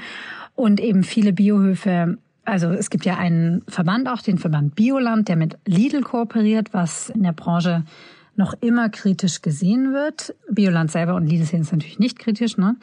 Und 0.56 0.80
eben 0.80 1.04
viele 1.04 1.34
Biohöfe 1.34 2.18
also 2.46 2.70
es 2.70 2.92
gibt 2.92 3.06
ja 3.06 3.18
einen 3.18 3.64
Verband 3.68 4.08
auch, 4.08 4.22
den 4.22 4.38
Verband 4.38 4.76
Bioland, 4.76 5.28
der 5.28 5.36
mit 5.36 5.58
Lidl 5.66 6.02
kooperiert, 6.02 6.74
was 6.74 7.10
in 7.10 7.24
der 7.24 7.34
Branche 7.34 7.84
noch 8.36 8.54
immer 8.62 8.90
kritisch 8.90 9.42
gesehen 9.42 9.94
wird. 9.94 10.36
Bioland 10.50 10.92
selber 10.92 11.16
und 11.16 11.26
Lidl 11.26 11.46
sehen 11.46 11.62
es 11.62 11.72
natürlich 11.72 12.00
nicht 12.00 12.20
kritisch. 12.20 12.58
Ne? 12.58 12.76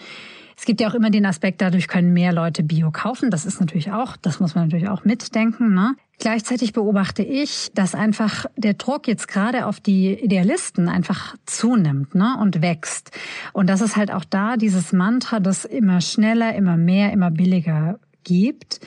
Es 0.57 0.64
gibt 0.64 0.81
ja 0.81 0.88
auch 0.88 0.95
immer 0.95 1.11
den 1.11 1.26
Aspekt, 1.26 1.61
dadurch 1.61 1.88
können 1.88 2.12
mehr 2.12 2.33
Leute 2.33 2.62
Bio 2.62 2.90
kaufen. 2.90 3.31
Das 3.31 3.47
ist 3.47 3.61
natürlich 3.61 3.92
auch, 3.92 4.16
das 4.16 4.40
muss 4.40 4.54
man 4.54 4.64
natürlich 4.64 4.88
auch 4.88 5.04
mitdenken. 5.04 5.75
Ne? 5.75 5.95
Gleichzeitig 6.23 6.73
beobachte 6.73 7.25
ich, 7.25 7.73
dass 7.75 7.97
einfach 7.97 8.47
der 8.57 8.75
Druck 8.75 9.09
jetzt 9.09 9.26
gerade 9.26 9.67
auf 9.67 9.81
die 9.81 10.12
Idealisten 10.12 10.88
einfach 10.88 11.35
zunimmt 11.47 12.14
ne? 12.14 12.37
und 12.41 12.62
wächst. 12.62 13.11
Und 13.52 13.69
das 13.69 13.81
ist 13.81 13.97
halt 13.97 14.12
auch 14.12 14.25
da 14.25 14.57
dieses 14.57 14.93
Mantra, 14.93 15.41
das 15.41 15.64
immer 15.64 16.00
schneller, 16.00 16.55
immer 16.55 16.76
mehr, 16.76 17.12
immer 17.12 17.33
billiger 17.33 17.99
gibt. 18.23 18.79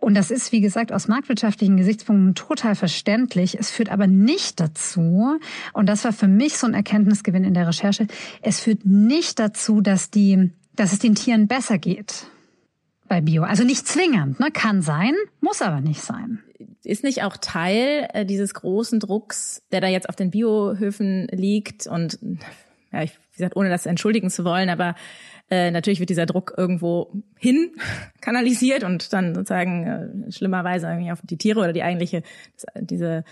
Und 0.00 0.14
das 0.14 0.32
ist, 0.32 0.50
wie 0.50 0.60
gesagt, 0.60 0.92
aus 0.92 1.06
marktwirtschaftlichen 1.06 1.76
Gesichtspunkten 1.76 2.34
total 2.34 2.74
verständlich. 2.74 3.56
Es 3.56 3.70
führt 3.70 3.88
aber 3.88 4.08
nicht 4.08 4.58
dazu, 4.58 5.38
und 5.72 5.88
das 5.88 6.02
war 6.02 6.12
für 6.12 6.26
mich 6.26 6.58
so 6.58 6.66
ein 6.66 6.74
Erkenntnisgewinn 6.74 7.44
in 7.44 7.54
der 7.54 7.68
Recherche, 7.68 8.08
es 8.40 8.58
führt 8.58 8.84
nicht 8.84 9.38
dazu, 9.38 9.82
dass 9.82 10.10
die 10.10 10.50
dass 10.74 10.92
es 10.92 10.98
den 10.98 11.14
Tieren 11.14 11.46
besser 11.46 11.78
geht 11.78 12.26
bei 13.06 13.20
Bio. 13.20 13.42
Also 13.44 13.62
nicht 13.62 13.86
zwingend, 13.86 14.40
ne? 14.40 14.50
kann 14.50 14.82
sein, 14.82 15.14
muss 15.40 15.62
aber 15.62 15.80
nicht 15.80 16.00
sein. 16.00 16.42
Ist 16.84 17.04
nicht 17.04 17.22
auch 17.22 17.36
Teil 17.36 18.08
äh, 18.12 18.24
dieses 18.24 18.54
großen 18.54 19.00
Drucks, 19.00 19.62
der 19.72 19.80
da 19.80 19.88
jetzt 19.88 20.08
auf 20.08 20.16
den 20.16 20.30
Biohöfen 20.30 21.28
liegt? 21.30 21.86
Und 21.86 22.18
ja, 22.92 23.02
ich, 23.02 23.12
wie 23.12 23.36
gesagt, 23.38 23.56
ohne 23.56 23.70
das 23.70 23.86
entschuldigen 23.86 24.30
zu 24.30 24.44
wollen, 24.44 24.68
aber 24.68 24.94
äh, 25.50 25.70
natürlich 25.70 26.00
wird 26.00 26.10
dieser 26.10 26.26
Druck 26.26 26.54
irgendwo 26.56 27.12
hin 27.38 27.72
kanalisiert 28.20 28.84
und 28.84 29.12
dann 29.12 29.34
sozusagen 29.34 30.24
äh, 30.26 30.32
schlimmerweise 30.32 30.86
irgendwie 30.86 31.12
auf 31.12 31.20
die 31.22 31.38
Tiere 31.38 31.60
oder 31.60 31.72
die 31.72 31.82
eigentliche 31.82 32.22
diese 32.74 33.24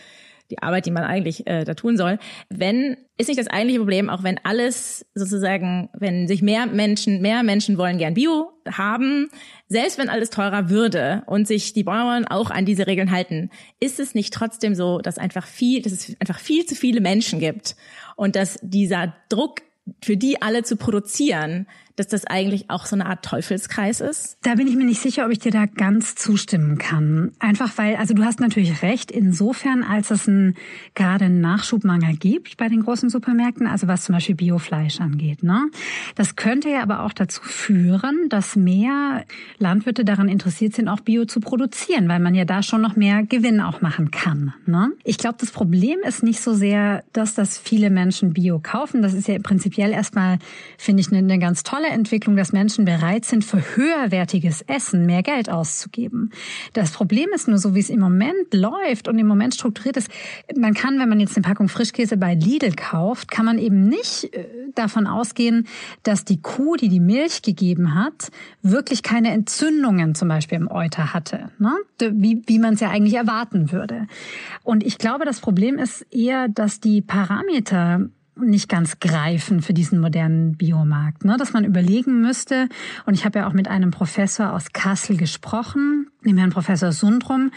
die 0.50 0.62
Arbeit, 0.62 0.86
die 0.86 0.90
man 0.90 1.04
eigentlich 1.04 1.46
äh, 1.46 1.64
da 1.64 1.74
tun 1.74 1.96
soll. 1.96 2.18
Wenn 2.48 2.96
ist 3.20 3.28
nicht 3.28 3.38
das 3.38 3.48
eigentliche 3.48 3.80
Problem, 3.80 4.08
auch 4.08 4.22
wenn 4.22 4.40
alles 4.44 5.04
sozusagen, 5.14 5.90
wenn 5.92 6.26
sich 6.26 6.40
mehr 6.40 6.66
Menschen, 6.66 7.20
mehr 7.20 7.42
Menschen 7.42 7.76
wollen 7.76 7.98
gern 7.98 8.14
Bio 8.14 8.50
haben, 8.66 9.28
selbst 9.68 9.98
wenn 9.98 10.08
alles 10.08 10.30
teurer 10.30 10.70
würde 10.70 11.22
und 11.26 11.46
sich 11.46 11.74
die 11.74 11.84
Bauern 11.84 12.24
auch 12.26 12.50
an 12.50 12.64
diese 12.64 12.86
Regeln 12.86 13.10
halten, 13.10 13.50
ist 13.78 14.00
es 14.00 14.14
nicht 14.14 14.32
trotzdem 14.32 14.74
so, 14.74 15.00
dass 15.00 15.18
einfach 15.18 15.46
viel, 15.46 15.82
dass 15.82 15.92
es 15.92 16.16
einfach 16.18 16.38
viel 16.38 16.64
zu 16.64 16.74
viele 16.74 17.02
Menschen 17.02 17.40
gibt 17.40 17.76
und 18.16 18.36
dass 18.36 18.58
dieser 18.62 19.12
Druck 19.28 19.60
für 20.02 20.16
die 20.16 20.40
alle 20.40 20.62
zu 20.62 20.76
produzieren, 20.76 21.66
dass 22.00 22.08
das 22.08 22.24
eigentlich 22.24 22.70
auch 22.70 22.86
so 22.86 22.96
eine 22.96 23.04
Art 23.04 23.22
Teufelskreis 23.22 24.00
ist? 24.00 24.38
Da 24.42 24.54
bin 24.54 24.66
ich 24.66 24.74
mir 24.74 24.86
nicht 24.86 25.02
sicher, 25.02 25.26
ob 25.26 25.32
ich 25.32 25.38
dir 25.38 25.52
da 25.52 25.66
ganz 25.66 26.14
zustimmen 26.14 26.78
kann. 26.78 27.32
Einfach 27.38 27.76
weil, 27.76 27.96
also 27.96 28.14
du 28.14 28.24
hast 28.24 28.40
natürlich 28.40 28.80
recht, 28.80 29.10
insofern, 29.10 29.82
als 29.82 30.10
es 30.10 30.26
einen, 30.26 30.54
gerade 30.94 31.26
einen 31.26 31.42
Nachschubmangel 31.42 32.16
gibt 32.16 32.56
bei 32.56 32.68
den 32.68 32.82
großen 32.82 33.10
Supermärkten, 33.10 33.66
also 33.66 33.86
was 33.86 34.04
zum 34.04 34.14
Beispiel 34.14 34.34
Biofleisch 34.34 34.98
angeht. 34.98 35.42
Ne? 35.42 35.68
Das 36.14 36.36
könnte 36.36 36.70
ja 36.70 36.82
aber 36.82 37.02
auch 37.02 37.12
dazu 37.12 37.42
führen, 37.42 38.30
dass 38.30 38.56
mehr 38.56 39.26
Landwirte 39.58 40.06
daran 40.06 40.30
interessiert 40.30 40.74
sind, 40.74 40.88
auch 40.88 41.00
Bio 41.00 41.26
zu 41.26 41.40
produzieren, 41.40 42.08
weil 42.08 42.20
man 42.20 42.34
ja 42.34 42.46
da 42.46 42.62
schon 42.62 42.80
noch 42.80 42.96
mehr 42.96 43.24
Gewinn 43.24 43.60
auch 43.60 43.82
machen 43.82 44.10
kann. 44.10 44.54
Ne? 44.64 44.92
Ich 45.04 45.18
glaube, 45.18 45.36
das 45.38 45.50
Problem 45.50 45.98
ist 46.02 46.22
nicht 46.22 46.40
so 46.40 46.54
sehr, 46.54 47.04
dass 47.12 47.34
das 47.34 47.58
viele 47.58 47.90
Menschen 47.90 48.32
Bio 48.32 48.58
kaufen. 48.58 49.02
Das 49.02 49.12
ist 49.12 49.28
ja 49.28 49.38
prinzipiell 49.38 49.90
erstmal, 49.90 50.38
finde 50.78 51.02
ich, 51.02 51.08
eine, 51.08 51.18
eine 51.18 51.38
ganz 51.38 51.62
tolle 51.62 51.89
Entwicklung, 51.90 52.36
dass 52.36 52.52
Menschen 52.52 52.84
bereit 52.84 53.24
sind, 53.24 53.44
für 53.44 53.76
höherwertiges 53.76 54.62
Essen 54.62 55.06
mehr 55.06 55.22
Geld 55.22 55.50
auszugeben. 55.50 56.30
Das 56.72 56.92
Problem 56.92 57.30
ist 57.34 57.48
nur 57.48 57.58
so, 57.58 57.74
wie 57.74 57.80
es 57.80 57.90
im 57.90 58.00
Moment 58.00 58.52
läuft 58.52 59.08
und 59.08 59.18
im 59.18 59.26
Moment 59.26 59.54
strukturiert 59.54 59.96
ist. 59.96 60.10
Man 60.56 60.74
kann, 60.74 60.98
wenn 60.98 61.08
man 61.08 61.20
jetzt 61.20 61.36
eine 61.36 61.42
Packung 61.42 61.68
Frischkäse 61.68 62.16
bei 62.16 62.34
Lidl 62.34 62.74
kauft, 62.74 63.30
kann 63.30 63.44
man 63.44 63.58
eben 63.58 63.88
nicht 63.88 64.34
äh, 64.34 64.46
davon 64.74 65.06
ausgehen, 65.06 65.66
dass 66.02 66.24
die 66.24 66.40
Kuh, 66.40 66.76
die 66.76 66.88
die 66.88 67.00
Milch 67.00 67.42
gegeben 67.42 67.94
hat, 67.94 68.30
wirklich 68.62 69.02
keine 69.02 69.30
Entzündungen 69.30 70.14
zum 70.14 70.28
Beispiel 70.28 70.58
im 70.58 70.70
Euter 70.70 71.12
hatte, 71.12 71.50
ne? 71.58 71.72
wie, 71.98 72.42
wie 72.46 72.58
man 72.58 72.74
es 72.74 72.80
ja 72.80 72.90
eigentlich 72.90 73.14
erwarten 73.14 73.72
würde. 73.72 74.06
Und 74.62 74.84
ich 74.84 74.98
glaube, 74.98 75.24
das 75.24 75.40
Problem 75.40 75.78
ist 75.78 76.02
eher, 76.10 76.48
dass 76.48 76.80
die 76.80 77.02
Parameter 77.02 78.08
nicht 78.40 78.68
ganz 78.68 79.00
greifen 79.00 79.62
für 79.62 79.74
diesen 79.74 80.00
modernen 80.00 80.56
Biomarkt. 80.56 81.24
Ne? 81.24 81.36
Dass 81.38 81.52
man 81.52 81.64
überlegen 81.64 82.20
müsste, 82.20 82.68
und 83.06 83.14
ich 83.14 83.24
habe 83.24 83.40
ja 83.40 83.48
auch 83.48 83.52
mit 83.52 83.68
einem 83.68 83.90
Professor 83.90 84.52
aus 84.52 84.72
Kassel 84.72 85.16
gesprochen, 85.16 86.08
dem 86.24 86.38
Herrn 86.38 86.50
Professor 86.50 86.92
Sundrum, 86.92 87.50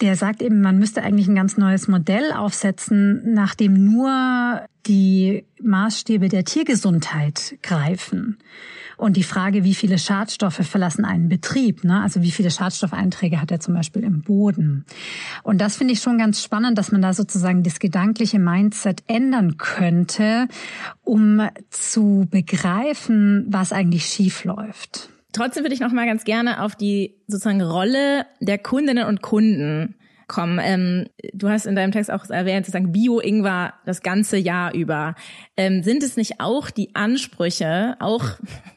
der 0.00 0.16
sagt 0.16 0.42
eben, 0.42 0.60
man 0.60 0.78
müsste 0.78 1.02
eigentlich 1.02 1.28
ein 1.28 1.34
ganz 1.34 1.56
neues 1.56 1.88
Modell 1.88 2.32
aufsetzen, 2.32 3.32
nach 3.34 3.54
dem 3.54 3.84
nur 3.84 4.62
die 4.86 5.44
Maßstäbe 5.62 6.28
der 6.28 6.44
Tiergesundheit 6.44 7.56
greifen. 7.62 8.38
Und 9.02 9.16
die 9.16 9.24
Frage, 9.24 9.64
wie 9.64 9.74
viele 9.74 9.98
Schadstoffe 9.98 10.64
verlassen 10.64 11.04
einen 11.04 11.28
Betrieb, 11.28 11.82
ne? 11.82 12.02
also 12.02 12.22
wie 12.22 12.30
viele 12.30 12.52
Schadstoffeinträge 12.52 13.40
hat 13.40 13.50
er 13.50 13.58
zum 13.58 13.74
Beispiel 13.74 14.04
im 14.04 14.22
Boden. 14.22 14.84
Und 15.42 15.60
das 15.60 15.74
finde 15.74 15.94
ich 15.94 16.00
schon 16.00 16.18
ganz 16.18 16.40
spannend, 16.40 16.78
dass 16.78 16.92
man 16.92 17.02
da 17.02 17.12
sozusagen 17.12 17.64
das 17.64 17.80
gedankliche 17.80 18.38
Mindset 18.38 19.02
ändern 19.08 19.56
könnte, 19.56 20.46
um 21.02 21.42
zu 21.68 22.28
begreifen, 22.30 23.44
was 23.48 23.72
eigentlich 23.72 24.04
schief 24.04 24.44
läuft. 24.44 25.08
Trotzdem 25.32 25.64
würde 25.64 25.74
ich 25.74 25.80
noch 25.80 25.90
mal 25.90 26.06
ganz 26.06 26.22
gerne 26.22 26.62
auf 26.62 26.76
die 26.76 27.16
sozusagen 27.26 27.60
Rolle 27.60 28.24
der 28.38 28.58
Kundinnen 28.58 29.08
und 29.08 29.20
Kunden 29.20 29.96
kommen. 30.32 30.58
Ähm, 30.60 31.06
du 31.32 31.48
hast 31.48 31.66
in 31.66 31.76
deinem 31.76 31.92
Text 31.92 32.10
auch 32.10 32.28
erwähnt, 32.28 32.66
sozusagen 32.66 32.90
Bio-Ingwer 32.90 33.74
das 33.84 34.02
ganze 34.02 34.38
Jahr 34.38 34.74
über. 34.74 35.14
Ähm, 35.56 35.82
sind 35.82 36.02
es 36.02 36.16
nicht 36.16 36.40
auch 36.40 36.70
die 36.70 36.94
Ansprüche, 36.94 37.96
auch 38.00 38.24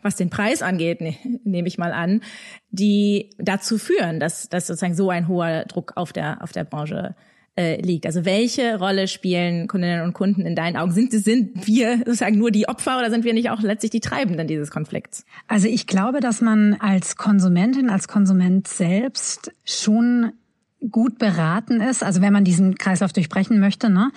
was 0.03 0.17
den 0.17 0.29
Preis 0.29 0.62
angeht, 0.62 1.01
ne, 1.01 1.15
nehme 1.43 1.67
ich 1.67 1.77
mal 1.77 1.93
an, 1.93 2.21
die 2.69 3.31
dazu 3.39 3.77
führen, 3.77 4.19
dass, 4.19 4.50
dass 4.50 4.67
sozusagen 4.67 4.95
so 4.95 5.09
ein 5.09 5.27
hoher 5.27 5.63
Druck 5.65 5.93
auf 5.95 6.13
der, 6.13 6.43
auf 6.43 6.51
der 6.51 6.65
Branche 6.65 7.15
äh, 7.57 7.81
liegt. 7.81 8.05
Also 8.05 8.25
welche 8.25 8.77
Rolle 8.77 9.07
spielen 9.07 9.67
Kundinnen 9.67 10.01
und 10.01 10.12
Kunden 10.12 10.41
in 10.41 10.55
deinen 10.55 10.75
Augen? 10.75 10.91
Sind, 10.91 11.13
sind 11.13 11.65
wir 11.65 12.00
sozusagen 12.00 12.38
nur 12.38 12.51
die 12.51 12.67
Opfer 12.67 13.00
oder 13.00 13.09
sind 13.09 13.24
wir 13.24 13.33
nicht 13.33 13.50
auch 13.50 13.62
letztlich 13.62 13.91
die 13.91 14.01
Treibenden 14.01 14.45
dieses 14.47 14.71
Konflikts? 14.71 15.25
Also 15.47 15.69
ich 15.69 15.88
glaube, 15.88 16.19
dass 16.19 16.41
man 16.41 16.75
als 16.79 17.15
Konsumentin, 17.15 17.89
als 17.89 18.09
Konsument 18.09 18.67
selbst 18.67 19.53
schon 19.63 20.33
gut 20.92 21.18
beraten 21.18 21.82
ist, 21.82 22.04
also 22.04 22.22
wenn 22.22 22.34
man 22.34 22.44
diesen 22.44 22.75
Kreislauf 22.75 23.13
durchbrechen 23.13 23.60
möchte, 23.60 23.89
ne? 23.89 24.12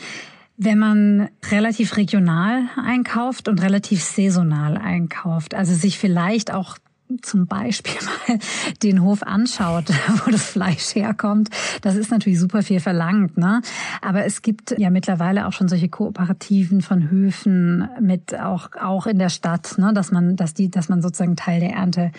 wenn 0.58 0.78
man 0.78 1.28
relativ 1.52 1.96
regional 1.96 2.64
einkauft 2.76 3.48
und 3.48 3.62
relativ 3.62 4.02
saisonal 4.02 4.76
einkauft, 4.76 5.54
also 5.54 5.72
sich 5.72 5.98
vielleicht 5.98 6.52
auch 6.52 6.78
zum 7.22 7.46
Beispiel 7.46 7.94
mal 8.28 8.38
den 8.82 9.02
Hof 9.02 9.22
anschaut, 9.22 9.84
wo 10.24 10.30
das 10.30 10.50
Fleisch 10.50 10.94
herkommt, 10.94 11.48
das 11.80 11.94
ist 11.94 12.10
natürlich 12.10 12.40
super 12.40 12.62
viel 12.62 12.80
verlangt, 12.80 13.38
ne? 13.38 13.62
Aber 14.02 14.24
es 14.26 14.42
gibt 14.42 14.74
ja 14.78 14.90
mittlerweile 14.90 15.46
auch 15.46 15.52
schon 15.52 15.68
solche 15.68 15.88
Kooperativen 15.88 16.82
von 16.82 17.08
Höfen 17.08 17.88
mit 18.00 18.38
auch 18.38 18.70
auch 18.78 19.06
in 19.06 19.18
der 19.18 19.30
Stadt, 19.30 19.78
ne? 19.78 19.92
Dass 19.94 20.10
man, 20.10 20.36
dass 20.36 20.54
die, 20.54 20.70
dass 20.70 20.88
man 20.88 21.02
sozusagen 21.02 21.36
Teil 21.36 21.60
der 21.60 21.70
Ernte 21.70 22.10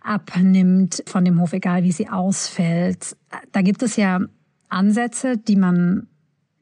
abnimmt 0.00 1.02
von 1.06 1.24
dem 1.24 1.40
Hof, 1.40 1.52
egal 1.52 1.82
wie 1.84 1.92
sie 1.92 2.08
ausfällt. 2.08 3.16
Da 3.52 3.62
gibt 3.62 3.82
es 3.82 3.96
ja 3.96 4.20
Ansätze, 4.68 5.36
die 5.36 5.56
man 5.56 6.06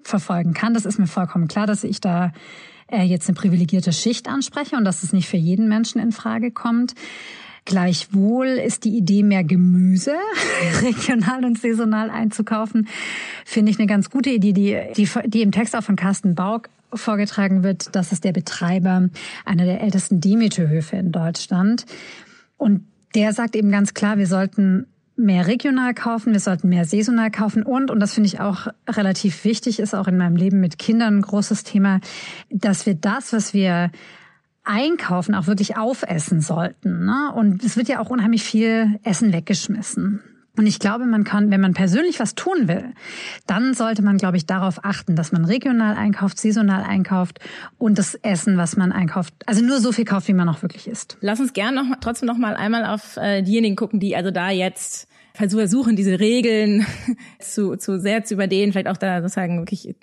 verfolgen 0.03 0.55
kann. 0.55 0.75
Das 0.75 0.87
ist 0.87 0.99
mir 0.99 1.07
vollkommen 1.07 1.49
klar, 1.49 1.67
dass 1.67 1.85
ich 1.85 2.01
da 2.01 2.33
äh, 2.91 3.03
jetzt 3.03 3.29
eine 3.29 3.37
privilegierte 3.37 3.93
Schicht 3.93 4.29
anspreche 4.29 4.77
und 4.77 4.85
dass 4.85 5.03
es 5.03 5.13
nicht 5.13 5.29
für 5.29 5.37
jeden 5.37 5.69
Menschen 5.69 6.01
in 6.01 6.13
Frage 6.13 6.51
kommt. 6.51 6.95
Gleichwohl 7.65 8.47
ist 8.47 8.85
die 8.85 8.97
Idee, 8.97 9.23
mehr 9.23 9.45
Gemüse 9.45 10.15
regional 10.81 11.45
und 11.45 11.59
saisonal 11.59 12.09
einzukaufen, 12.09 12.89
finde 13.45 13.71
ich 13.71 13.79
eine 13.79 13.87
ganz 13.87 14.09
gute 14.09 14.31
Idee, 14.31 14.55
die, 14.55 14.79
die, 14.97 15.09
die 15.27 15.43
im 15.43 15.53
Text 15.53 15.77
auch 15.77 15.83
von 15.83 15.97
Carsten 15.97 16.35
Baug 16.35 16.71
vorgetragen 16.95 17.63
wird. 17.63 17.95
Das 17.95 18.13
ist 18.13 18.25
der 18.25 18.33
Betreiber 18.33 19.11
einer 19.45 19.65
der 19.67 19.83
ältesten 19.83 20.23
Demeterhöfe 20.23 20.97
in 20.97 21.13
Deutschland. 21.13 21.85
Und 22.57 22.87
der 23.15 23.33
sagt 23.33 23.57
eben 23.57 23.71
ganz 23.71 23.95
klar, 23.95 24.19
wir 24.19 24.27
sollten 24.27 24.87
mehr 25.17 25.47
regional 25.47 25.95
kaufen, 25.95 26.33
wir 26.33 26.41
sollten 26.41 26.69
mehr 26.69 26.85
saisonal 26.85 27.31
kaufen 27.31 27.65
und, 27.65 27.91
und 27.91 27.99
das 28.01 28.15
finde 28.15 28.29
ich 28.29 28.41
auch 28.41 28.69
relativ 28.89 29.45
wichtig, 29.45 29.81
ist 29.81 29.95
auch 29.95 30.07
in 30.07 30.17
meinem 30.17 30.37
Leben 30.37 30.61
mit 30.61 30.79
Kindern 30.79 31.19
ein 31.19 31.23
großes 31.23 31.65
Thema, 31.65 32.01
dass 32.51 32.87
wir 32.87 32.95
das, 32.95 33.33
was 33.33 33.53
wir 33.53 33.91
einkaufen, 34.63 35.35
auch 35.35 35.47
wirklich 35.47 35.77
aufessen 35.77 36.41
sollten. 36.41 37.07
Ne? 37.07 37.33
Und 37.35 37.65
es 37.65 37.77
wird 37.77 37.89
ja 37.89 38.01
auch 38.01 38.11
unheimlich 38.11 38.45
viel 38.45 39.01
Essen 39.03 39.33
weggeschmissen. 39.33 40.21
Und 40.59 40.67
ich 40.67 40.81
glaube, 40.81 41.07
man 41.07 41.25
kann, 41.25 41.51
wenn 41.51 41.61
man 41.61 41.73
persönlich 41.73 42.19
was 42.19 42.35
tun 42.35 42.67
will, 42.67 42.93
dann 43.47 43.75
sollte 43.75 44.03
man, 44.03 44.19
glaube 44.19 44.37
ich, 44.37 44.45
darauf 44.45 44.85
achten, 44.85 45.15
dass 45.15 45.31
man 45.31 45.45
regional 45.45 45.97
einkauft, 45.97 46.39
saisonal 46.39 46.83
einkauft 46.83 47.39
und 47.79 47.99
das 47.99 48.17
Essen, 48.17 48.57
was 48.57 48.77
man 48.77 48.91
einkauft, 48.91 49.35
also 49.47 49.65
nur 49.65 49.79
so 49.81 49.93
viel 49.93 50.05
kauft, 50.05 50.27
wie 50.29 50.35
man 50.35 50.49
auch 50.49 50.63
wirklich 50.63 50.89
isst. 50.89 51.17
Lass 51.21 51.39
uns 51.39 51.53
gerne 51.53 51.83
noch 51.83 51.97
trotzdem 52.01 52.27
noch 52.27 52.39
mal 52.39 52.57
einmal 52.57 52.85
auf 52.85 53.17
äh, 53.17 53.43
diejenigen 53.43 53.77
gucken, 53.77 54.01
die 54.01 54.17
also 54.17 54.31
da 54.33 54.51
jetzt 54.51 55.09
versuchen, 55.35 55.95
diese 55.95 56.19
Regeln 56.19 56.85
zu, 57.39 57.77
zu 57.77 58.01
sehr 58.01 58.25
zu 58.25 58.35
überdehnen, 58.35 58.73
vielleicht 58.73 58.89
auch 58.89 58.97
da 58.97 59.23
sozusagen 59.23 59.59
wirklich 59.59 59.95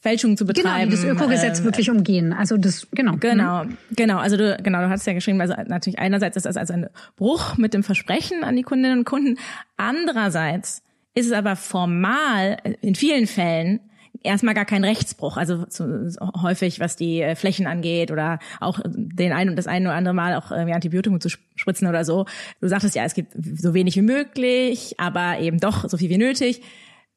Fälschungen 0.00 0.36
zu 0.36 0.46
betreiben. 0.46 0.90
Genau, 0.90 1.02
das 1.02 1.04
Ökogesetz 1.04 1.60
äh, 1.60 1.64
wirklich 1.64 1.90
umgehen. 1.90 2.32
Also 2.32 2.56
das, 2.56 2.86
genau. 2.92 3.16
Genau, 3.18 3.64
mhm. 3.64 3.76
genau. 3.96 4.18
Also 4.18 4.36
du, 4.36 4.56
genau, 4.62 4.80
du 4.80 4.88
hast 4.88 5.06
ja 5.06 5.12
geschrieben, 5.12 5.40
also 5.40 5.54
natürlich 5.66 5.98
einerseits 5.98 6.36
ist 6.36 6.46
das 6.46 6.56
also 6.56 6.74
ein 6.74 6.88
Bruch 7.16 7.56
mit 7.56 7.74
dem 7.74 7.82
Versprechen 7.82 8.44
an 8.44 8.54
die 8.54 8.62
Kundinnen 8.62 9.00
und 9.00 9.04
Kunden. 9.04 9.38
Andererseits 9.76 10.82
ist 11.14 11.26
es 11.26 11.32
aber 11.32 11.56
formal 11.56 12.58
in 12.80 12.94
vielen 12.94 13.26
Fällen 13.26 13.80
erstmal 14.22 14.54
gar 14.54 14.64
kein 14.64 14.84
Rechtsbruch, 14.84 15.36
also 15.36 15.64
zu, 15.66 16.10
so 16.10 16.20
häufig 16.42 16.80
was 16.80 16.96
die 16.96 17.20
äh, 17.20 17.34
Flächen 17.34 17.66
angeht 17.66 18.10
oder 18.10 18.38
auch 18.60 18.80
den 18.84 19.32
einen 19.32 19.50
und 19.50 19.56
das 19.56 19.66
eine 19.66 19.86
oder 19.86 19.96
andere 19.96 20.14
Mal 20.14 20.34
auch 20.34 20.50
irgendwie 20.50 20.74
Antibiotikum 20.74 21.20
zu 21.20 21.28
spritzen 21.28 21.88
oder 21.88 22.04
so. 22.04 22.26
Du 22.60 22.68
sagtest 22.68 22.94
ja, 22.94 23.04
es 23.04 23.14
gibt 23.14 23.32
so 23.54 23.74
wenig 23.74 23.96
wie 23.96 24.02
möglich, 24.02 24.94
aber 24.98 25.38
eben 25.40 25.58
doch 25.58 25.88
so 25.88 25.96
viel 25.96 26.10
wie 26.10 26.18
nötig. 26.18 26.62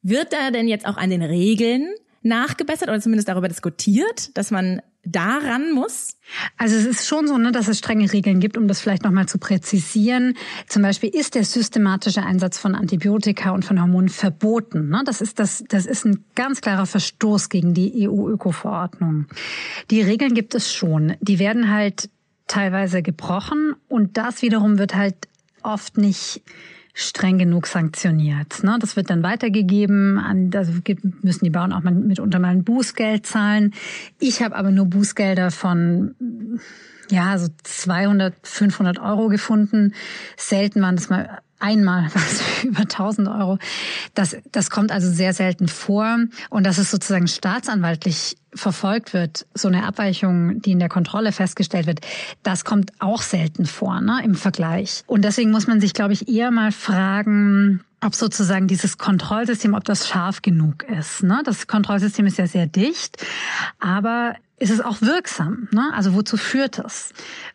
Wird 0.01 0.33
da 0.33 0.51
denn 0.51 0.67
jetzt 0.67 0.87
auch 0.87 0.97
an 0.97 1.09
den 1.09 1.21
Regeln 1.21 1.89
nachgebessert 2.23 2.89
oder 2.89 2.99
zumindest 2.99 3.27
darüber 3.27 3.47
diskutiert, 3.47 4.35
dass 4.37 4.51
man 4.51 4.81
daran 5.03 5.71
muss? 5.71 6.17
Also 6.57 6.75
es 6.75 6.85
ist 6.85 7.07
schon 7.07 7.27
so, 7.27 7.37
ne, 7.37 7.51
dass 7.51 7.67
es 7.67 7.79
strenge 7.79 8.11
Regeln 8.11 8.39
gibt, 8.39 8.57
um 8.57 8.67
das 8.67 8.81
vielleicht 8.81 9.03
nochmal 9.03 9.27
zu 9.27 9.39
präzisieren. 9.39 10.35
Zum 10.67 10.83
Beispiel 10.83 11.09
ist 11.09 11.35
der 11.35 11.43
systematische 11.43 12.23
Einsatz 12.23 12.57
von 12.57 12.75
Antibiotika 12.75 13.51
und 13.51 13.65
von 13.65 13.81
Hormonen 13.81 14.09
verboten. 14.09 14.89
Ne? 14.89 15.01
Das, 15.05 15.21
ist 15.21 15.39
das, 15.39 15.63
das 15.67 15.85
ist 15.85 16.05
ein 16.05 16.23
ganz 16.35 16.61
klarer 16.61 16.85
Verstoß 16.85 17.49
gegen 17.49 17.73
die 17.73 18.07
EU-Öko-Verordnung. 18.07 19.25
Die 19.89 20.01
Regeln 20.01 20.33
gibt 20.33 20.53
es 20.53 20.71
schon. 20.71 21.15
Die 21.19 21.39
werden 21.39 21.71
halt 21.71 22.09
teilweise 22.47 23.01
gebrochen 23.01 23.75
und 23.87 24.17
das 24.17 24.41
wiederum 24.41 24.77
wird 24.77 24.95
halt 24.95 25.15
oft 25.63 25.97
nicht 25.97 26.41
streng 26.93 27.37
genug 27.37 27.67
sanktioniert. 27.67 28.63
Ne? 28.63 28.77
Das 28.79 28.95
wird 28.95 29.09
dann 29.09 29.23
weitergegeben, 29.23 30.17
an, 30.17 30.51
also 30.55 30.73
müssen 31.21 31.45
die 31.45 31.49
Bauern 31.49 31.73
auch 31.73 31.83
mal 31.83 31.93
mitunter 31.93 32.39
mal 32.39 32.49
ein 32.49 32.63
Bußgeld 32.63 33.25
zahlen. 33.25 33.73
Ich 34.19 34.41
habe 34.41 34.55
aber 34.55 34.71
nur 34.71 34.85
Bußgelder 34.85 35.51
von 35.51 36.15
ja 37.09 37.37
so 37.37 37.47
200, 37.63 38.33
500 38.43 38.99
Euro 38.99 39.27
gefunden. 39.27 39.93
Selten 40.37 40.81
waren 40.81 40.95
das 40.95 41.09
mal 41.09 41.41
einmal 41.61 42.09
was 42.13 42.63
über 42.63 42.81
1000 42.81 43.27
Euro. 43.27 43.57
Das, 44.13 44.35
das 44.51 44.69
kommt 44.69 44.91
also 44.91 45.09
sehr 45.09 45.33
selten 45.33 45.67
vor. 45.67 46.17
Und 46.49 46.65
dass 46.65 46.77
es 46.77 46.91
sozusagen 46.91 47.27
staatsanwaltlich 47.27 48.37
verfolgt 48.53 49.13
wird, 49.13 49.45
so 49.53 49.67
eine 49.67 49.85
Abweichung, 49.85 50.61
die 50.61 50.71
in 50.71 50.79
der 50.79 50.89
Kontrolle 50.89 51.31
festgestellt 51.31 51.87
wird, 51.87 52.01
das 52.43 52.65
kommt 52.65 52.91
auch 52.99 53.21
selten 53.21 53.65
vor 53.65 54.01
ne, 54.01 54.21
im 54.23 54.35
Vergleich. 54.35 55.03
Und 55.07 55.23
deswegen 55.23 55.51
muss 55.51 55.67
man 55.67 55.79
sich, 55.79 55.93
glaube 55.93 56.13
ich, 56.13 56.27
eher 56.27 56.51
mal 56.51 56.71
fragen, 56.71 57.81
ob 58.01 58.15
sozusagen 58.15 58.67
dieses 58.67 58.97
Kontrollsystem, 58.97 59.73
ob 59.73 59.85
das 59.85 60.07
scharf 60.07 60.41
genug 60.41 60.83
ist. 60.83 61.23
Ne? 61.23 61.41
Das 61.45 61.67
Kontrollsystem 61.67 62.25
ist 62.25 62.37
ja 62.37 62.47
sehr 62.47 62.65
dicht, 62.65 63.23
aber 63.79 64.35
ist 64.57 64.71
es 64.71 64.81
auch 64.81 65.01
wirksam? 65.01 65.67
Ne? 65.71 65.91
Also 65.93 66.13
wozu 66.13 66.37
führt 66.37 66.79
es? 66.79 67.13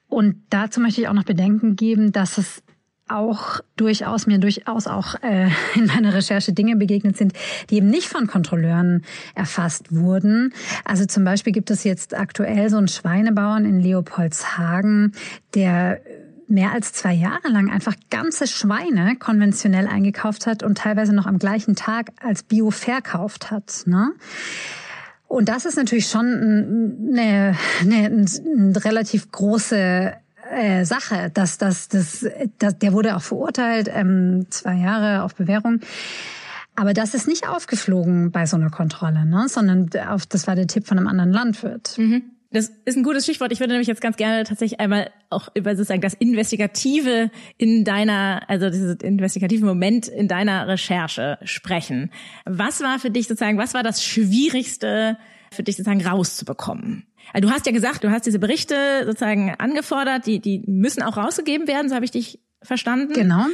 Und 0.08 0.36
dazu 0.50 0.80
möchte 0.80 1.00
ich 1.00 1.08
auch 1.08 1.14
noch 1.14 1.24
Bedenken 1.24 1.76
geben, 1.76 2.12
dass 2.12 2.38
es 2.38 2.62
auch 3.08 3.60
durchaus 3.76 4.26
mir 4.26 4.38
durchaus 4.38 4.86
auch 4.86 5.14
äh, 5.22 5.48
in 5.74 5.86
meiner 5.86 6.14
Recherche 6.14 6.52
Dinge 6.52 6.76
begegnet 6.76 7.16
sind, 7.16 7.32
die 7.70 7.76
eben 7.76 7.88
nicht 7.88 8.08
von 8.08 8.26
Kontrolleuren 8.26 9.04
erfasst 9.34 9.94
wurden. 9.94 10.52
Also 10.84 11.06
zum 11.06 11.24
Beispiel 11.24 11.52
gibt 11.52 11.70
es 11.70 11.84
jetzt 11.84 12.16
aktuell 12.16 12.70
so 12.70 12.76
einen 12.76 12.88
Schweinebauern 12.88 13.64
in 13.64 13.80
Leopoldshagen, 13.80 15.12
der 15.54 16.00
mehr 16.48 16.72
als 16.72 16.92
zwei 16.92 17.12
Jahre 17.12 17.48
lang 17.48 17.70
einfach 17.70 17.94
ganze 18.10 18.46
Schweine 18.46 19.16
konventionell 19.16 19.88
eingekauft 19.88 20.46
hat 20.46 20.62
und 20.62 20.78
teilweise 20.78 21.12
noch 21.12 21.26
am 21.26 21.38
gleichen 21.38 21.74
Tag 21.74 22.12
als 22.20 22.42
Bio 22.44 22.70
verkauft 22.70 23.50
hat. 23.50 23.82
Ne? 23.86 24.12
Und 25.28 25.48
das 25.48 25.64
ist 25.64 25.76
natürlich 25.76 26.08
schon 26.08 26.26
eine, 27.12 27.56
eine, 27.80 28.06
eine 28.06 28.84
relativ 28.84 29.30
große 29.32 30.14
äh, 30.50 30.84
Sache, 30.84 31.30
dass 31.32 31.58
das, 31.58 31.88
das, 31.88 32.26
das, 32.58 32.78
der 32.78 32.92
wurde 32.92 33.16
auch 33.16 33.22
verurteilt, 33.22 33.90
ähm, 33.92 34.46
zwei 34.50 34.74
Jahre 34.74 35.22
auf 35.22 35.34
Bewährung. 35.34 35.80
Aber 36.74 36.92
das 36.92 37.14
ist 37.14 37.26
nicht 37.26 37.48
aufgeflogen 37.48 38.30
bei 38.30 38.46
so 38.46 38.56
einer 38.56 38.70
Kontrolle, 38.70 39.24
ne? 39.24 39.46
sondern 39.48 39.88
auf, 40.08 40.26
das 40.26 40.46
war 40.46 40.54
der 40.54 40.66
Tipp 40.66 40.86
von 40.86 40.98
einem 40.98 41.08
anderen 41.08 41.32
Landwirt. 41.32 41.96
Mhm. 41.96 42.22
Das 42.52 42.70
ist 42.84 42.96
ein 42.96 43.02
gutes 43.02 43.24
Stichwort. 43.24 43.50
Ich 43.50 43.60
würde 43.60 43.72
nämlich 43.72 43.88
jetzt 43.88 44.00
ganz 44.00 44.16
gerne 44.16 44.44
tatsächlich 44.44 44.78
einmal 44.78 45.10
auch 45.30 45.48
über 45.54 45.74
sozusagen 45.74 46.00
das 46.00 46.14
Investigative 46.14 47.30
in 47.58 47.84
deiner, 47.84 48.48
also 48.48 48.70
dieses 48.70 48.96
investigative 48.96 49.64
Moment 49.64 50.06
in 50.06 50.28
deiner 50.28 50.68
Recherche 50.68 51.38
sprechen. 51.42 52.10
Was 52.44 52.80
war 52.80 52.98
für 52.98 53.10
dich 53.10 53.26
sozusagen, 53.26 53.58
was 53.58 53.74
war 53.74 53.82
das 53.82 54.04
Schwierigste 54.04 55.18
für 55.50 55.64
dich 55.64 55.76
sozusagen 55.76 56.06
rauszubekommen? 56.06 57.04
Also 57.32 57.48
du 57.48 57.54
hast 57.54 57.66
ja 57.66 57.72
gesagt, 57.72 58.04
du 58.04 58.10
hast 58.10 58.26
diese 58.26 58.38
Berichte 58.38 58.74
sozusagen 59.04 59.54
angefordert, 59.58 60.26
die, 60.26 60.40
die 60.40 60.62
müssen 60.66 61.02
auch 61.02 61.16
rausgegeben 61.16 61.68
werden, 61.68 61.88
so 61.88 61.94
habe 61.94 62.04
ich 62.04 62.10
dich 62.10 62.40
verstanden. 62.62 63.12
Genau, 63.12 63.46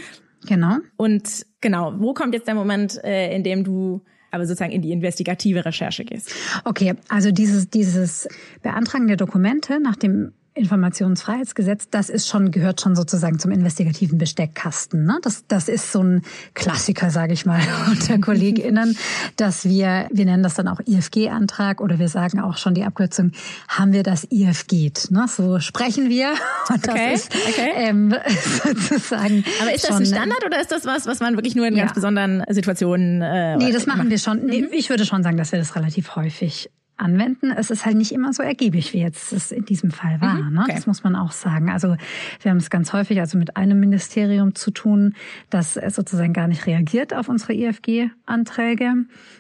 genau. 0.47 0.77
Und 0.97 1.47
genau, 1.61 1.95
wo 1.99 2.15
kommt 2.15 2.35
jetzt 2.35 2.47
der 2.47 2.55
Moment, 2.55 3.03
äh, 3.05 3.35
in 3.35 3.43
dem 3.43 3.65
du 3.65 4.03
aber 4.31 4.47
sozusagen 4.47 4.73
in 4.73 4.83
die 4.83 4.93
investigative 4.93 5.65
Recherche 5.65 6.05
gehst? 6.05 6.35
Okay, 6.65 6.95
also 7.09 7.31
dieses, 7.31 7.69
dieses 7.69 8.29
Beantragen 8.63 9.07
der 9.07 9.17
Dokumente 9.17 9.79
nach 9.79 9.97
dem 9.97 10.33
Informationsfreiheitsgesetz, 10.55 11.89
das 11.91 12.11
ist 12.11 12.29
schon, 12.29 12.51
gehört 12.51 12.81
schon 12.81 12.95
sozusagen 12.95 13.39
zum 13.39 13.51
investigativen 13.51 14.19
Besteckkasten. 14.19 15.05
Ne? 15.05 15.19
Das, 15.23 15.47
das 15.49 15.69
ist 15.69 15.91
so 15.93 16.03
ein 16.03 16.23
Klassiker, 16.53 17.11
sage 17.11 17.33
ich 17.33 17.47
mal, 17.47 17.61
unter 17.91 18.19
KollegInnen, 18.19 18.97
dass 19.37 19.65
wir, 19.65 20.09
wir 20.13 20.25
nennen 20.27 20.43
das 20.43 20.55
dann 20.55 20.69
auch 20.69 20.81
IFG-Antrag 20.81 21.81
oder 21.81 21.99
wir 21.99 22.09
sagen 22.09 22.41
auch 22.41 22.59
schon 22.59 22.75
die 22.75 22.85
Abkürzung, 22.85 23.33
haben 23.69 23.93
wir 23.93 24.03
das 24.03 24.27
IFG. 24.31 24.93
Ne? 25.11 25.25
So 25.27 25.59
sprechen 25.59 26.11
wir. 26.11 26.33
Und 26.69 26.87
das 26.87 26.95
okay, 26.95 27.15
ist 27.15 27.35
okay. 27.35 27.71
Ähm, 27.77 28.15
sozusagen. 28.65 29.45
Aber 29.61 29.75
ist 29.75 29.85
das 29.85 29.91
schon, 29.91 30.03
ein 30.03 30.07
Standard 30.07 30.45
oder 30.45 30.61
ist 30.61 30.71
das 30.71 30.85
was, 30.85 31.07
was 31.07 31.21
man 31.21 31.35
wirklich 31.37 31.57
nur 31.57 31.67
in 31.67 31.75
ja. 31.75 31.85
ganz 31.85 31.95
besonderen 31.95 32.45
Situationen 32.49 33.23
äh, 33.23 33.57
Nee, 33.57 33.73
das 33.73 33.87
machen 33.87 34.11
wir 34.11 34.19
schon. 34.19 34.45
Nee, 34.45 34.69
ich 34.73 34.91
würde 34.91 35.07
schon 35.07 35.23
sagen, 35.23 35.37
dass 35.37 35.53
wir 35.53 35.59
das 35.59 35.77
relativ 35.77 36.15
häufig 36.17 36.71
anwenden. 37.03 37.51
Es 37.51 37.71
ist 37.71 37.85
halt 37.85 37.97
nicht 37.97 38.13
immer 38.13 38.33
so 38.33 38.43
ergiebig, 38.43 38.93
wie 38.93 39.01
jetzt 39.01 39.33
es 39.33 39.53
in 39.53 39.65
diesem 39.65 39.91
Fall 39.91 40.21
war. 40.21 40.35
Mhm, 40.35 40.59
okay. 40.59 40.69
ne? 40.69 40.75
Das 40.75 40.87
muss 40.87 41.05
man 41.05 41.17
auch 41.17 41.33
sagen. 41.33 41.71
Also 41.71 41.97
wir 42.41 42.51
haben 42.51 42.59
es 42.59 42.71
ganz 42.71 42.93
häufig 42.93 43.21
also 43.21 43.37
mit 43.37 43.57
einem 43.57 43.81
Ministerium 43.81 44.55
zu 44.55 44.71
tun, 44.71 45.15
das 45.51 45.75
sozusagen 45.75 46.33
gar 46.33 46.49
nicht 46.49 46.67
reagiert 46.67 47.15
auf 47.15 47.29
unsere 47.29 47.55
IFG-Anträge. 47.55 48.95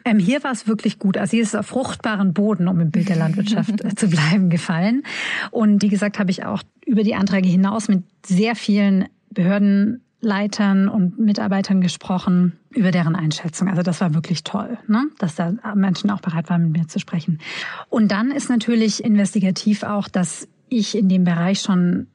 Ähm, 0.05 0.18
hier 0.18 0.42
war 0.44 0.53
es 0.53 0.66
wirklich 0.66 0.98
gut. 0.98 1.16
Also 1.16 1.33
hier 1.33 1.42
ist 1.42 1.51
es 1.51 1.55
auf 1.55 1.66
fruchtbaren 1.66 2.35
Boden, 2.35 2.68
um 2.68 2.81
im 2.81 2.90
Bild 2.90 3.09
der 3.09 3.16
Landwirtschaft 3.16 3.83
zu 3.98 4.09
bleiben, 4.09 4.51
gefallen. 4.51 5.03
Und 5.51 5.83
wie 5.83 5.88
gesagt, 5.88 6.18
habe 6.18 6.31
ich 6.31 6.44
auch 6.44 6.62
über 6.85 7.05
die 7.05 7.14
Anträge 7.14 7.48
hinaus 7.48 7.88
mit 7.88 8.03
sehr 8.27 8.57
vielen 8.57 9.07
Behörden 9.31 10.03
Leitern 10.23 10.89
und 10.89 11.19
Mitarbeitern 11.19 11.81
gesprochen 11.81 12.59
über 12.71 12.93
deren 12.93 13.17
Einschätzung. 13.17 13.69
Also 13.69 13.83
das 13.83 14.01
war 14.01 14.15
wirklich 14.15 14.45
toll, 14.45 14.79
ne? 14.87 15.09
dass 15.19 15.35
da 15.35 15.53
Menschen 15.75 16.11
auch 16.11 16.21
bereit 16.21 16.49
waren, 16.49 16.71
mit 16.71 16.79
mir 16.79 16.89
zu 16.89 17.01
sprechen. 17.01 17.41
Und 17.89 18.13
dann 18.13 18.31
ist 18.31 18.49
natürlich 18.49 19.05
investigativ 19.05 19.83
auch, 19.83 20.09
dass 20.09 20.49
ich 20.69 20.97
in 20.97 21.09
dem 21.09 21.25
Bereich 21.25 21.61
schon 21.61 22.07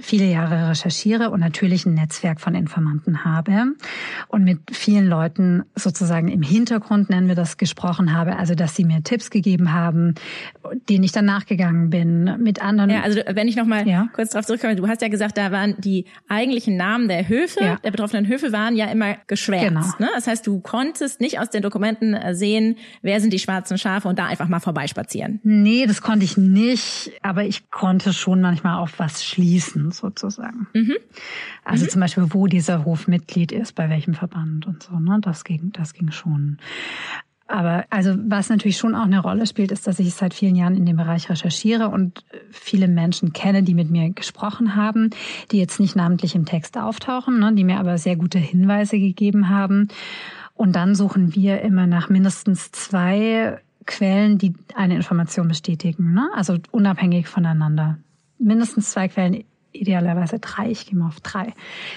viele 0.00 0.26
Jahre 0.26 0.70
recherchiere 0.70 1.30
und 1.30 1.40
natürlich 1.40 1.86
ein 1.86 1.94
Netzwerk 1.94 2.40
von 2.40 2.54
Informanten 2.54 3.24
habe 3.24 3.74
und 4.28 4.44
mit 4.44 4.60
vielen 4.70 5.06
Leuten 5.06 5.64
sozusagen 5.74 6.28
im 6.28 6.42
Hintergrund, 6.42 7.10
nennen 7.10 7.28
wir 7.28 7.34
das, 7.34 7.56
gesprochen 7.56 8.12
habe. 8.12 8.36
Also, 8.36 8.54
dass 8.54 8.76
sie 8.76 8.84
mir 8.84 9.02
Tipps 9.02 9.30
gegeben 9.30 9.72
haben, 9.72 10.14
denen 10.88 11.04
ich 11.04 11.12
dann 11.12 11.24
nachgegangen 11.24 11.90
bin, 11.90 12.42
mit 12.42 12.62
anderen. 12.62 12.90
Ja, 12.90 13.02
also 13.02 13.20
wenn 13.28 13.48
ich 13.48 13.56
nochmal 13.56 13.86
ja? 13.88 14.08
kurz 14.14 14.30
darauf 14.30 14.46
zurückkomme, 14.46 14.76
du 14.76 14.88
hast 14.88 15.02
ja 15.02 15.08
gesagt, 15.08 15.38
da 15.38 15.52
waren 15.52 15.74
die 15.78 16.06
eigentlichen 16.28 16.76
Namen 16.76 17.08
der 17.08 17.28
Höfe, 17.28 17.62
ja. 17.62 17.76
der 17.76 17.90
betroffenen 17.90 18.26
Höfe 18.26 18.52
waren 18.52 18.76
ja 18.76 18.86
immer 18.86 19.16
geschwärzt. 19.26 19.68
Genau. 19.68 19.86
Ne? 19.98 20.08
Das 20.14 20.26
heißt, 20.26 20.46
du 20.46 20.60
konntest 20.60 21.20
nicht 21.20 21.38
aus 21.38 21.50
den 21.50 21.62
Dokumenten 21.62 22.14
äh, 22.14 22.34
sehen, 22.34 22.76
wer 23.02 23.20
sind 23.20 23.32
die 23.32 23.38
schwarzen 23.38 23.78
Schafe 23.78 24.08
und 24.08 24.18
da 24.18 24.26
einfach 24.26 24.48
mal 24.48 24.60
vorbeispazieren. 24.60 25.40
Nee, 25.42 25.86
das 25.86 26.02
konnte 26.02 26.24
ich 26.24 26.36
nicht, 26.36 27.12
aber 27.22 27.44
ich 27.44 27.70
konnte 27.70 28.12
schon 28.12 28.40
manchmal 28.40 28.78
auf 28.78 28.98
was 28.98 29.24
schließen 29.24 29.85
sozusagen. 29.92 30.68
Mhm. 30.74 30.96
Also 31.64 31.84
mhm. 31.84 31.90
zum 31.90 32.00
Beispiel, 32.00 32.26
wo 32.30 32.46
dieser 32.46 32.84
Hof 32.84 33.08
Mitglied 33.08 33.52
ist, 33.52 33.74
bei 33.74 33.88
welchem 33.88 34.14
Verband 34.14 34.66
und 34.66 34.82
so. 34.82 34.98
Ne? 34.98 35.18
Das 35.20 35.44
ging, 35.44 35.72
das 35.72 35.92
ging 35.92 36.10
schon. 36.10 36.58
Aber 37.48 37.84
also 37.90 38.14
was 38.26 38.48
natürlich 38.48 38.76
schon 38.76 38.96
auch 38.96 39.04
eine 39.04 39.20
Rolle 39.20 39.46
spielt, 39.46 39.70
ist, 39.70 39.86
dass 39.86 40.00
ich 40.00 40.12
seit 40.14 40.34
vielen 40.34 40.56
Jahren 40.56 40.76
in 40.76 40.84
dem 40.84 40.96
Bereich 40.96 41.30
recherchiere 41.30 41.88
und 41.88 42.24
viele 42.50 42.88
Menschen 42.88 43.32
kenne, 43.32 43.62
die 43.62 43.74
mit 43.74 43.88
mir 43.88 44.10
gesprochen 44.10 44.74
haben, 44.74 45.10
die 45.52 45.58
jetzt 45.58 45.78
nicht 45.78 45.94
namentlich 45.94 46.34
im 46.34 46.44
Text 46.44 46.76
auftauchen, 46.76 47.38
ne, 47.38 47.52
die 47.54 47.62
mir 47.62 47.78
aber 47.78 47.98
sehr 47.98 48.16
gute 48.16 48.38
Hinweise 48.38 48.98
gegeben 48.98 49.48
haben. 49.48 49.88
Und 50.54 50.74
dann 50.74 50.94
suchen 50.94 51.34
wir 51.34 51.60
immer 51.60 51.86
nach 51.86 52.08
mindestens 52.08 52.72
zwei 52.72 53.60
Quellen, 53.86 54.38
die 54.38 54.54
eine 54.74 54.96
Information 54.96 55.46
bestätigen, 55.46 56.12
ne? 56.12 56.28
also 56.34 56.58
unabhängig 56.72 57.28
voneinander. 57.28 57.98
Mindestens 58.38 58.90
zwei 58.90 59.06
Quellen 59.06 59.44
idealerweise 59.80 60.38
drei, 60.38 60.70
ich 60.70 60.86
gehe 60.86 60.98
mal 60.98 61.08
auf 61.08 61.20
drei 61.20 61.52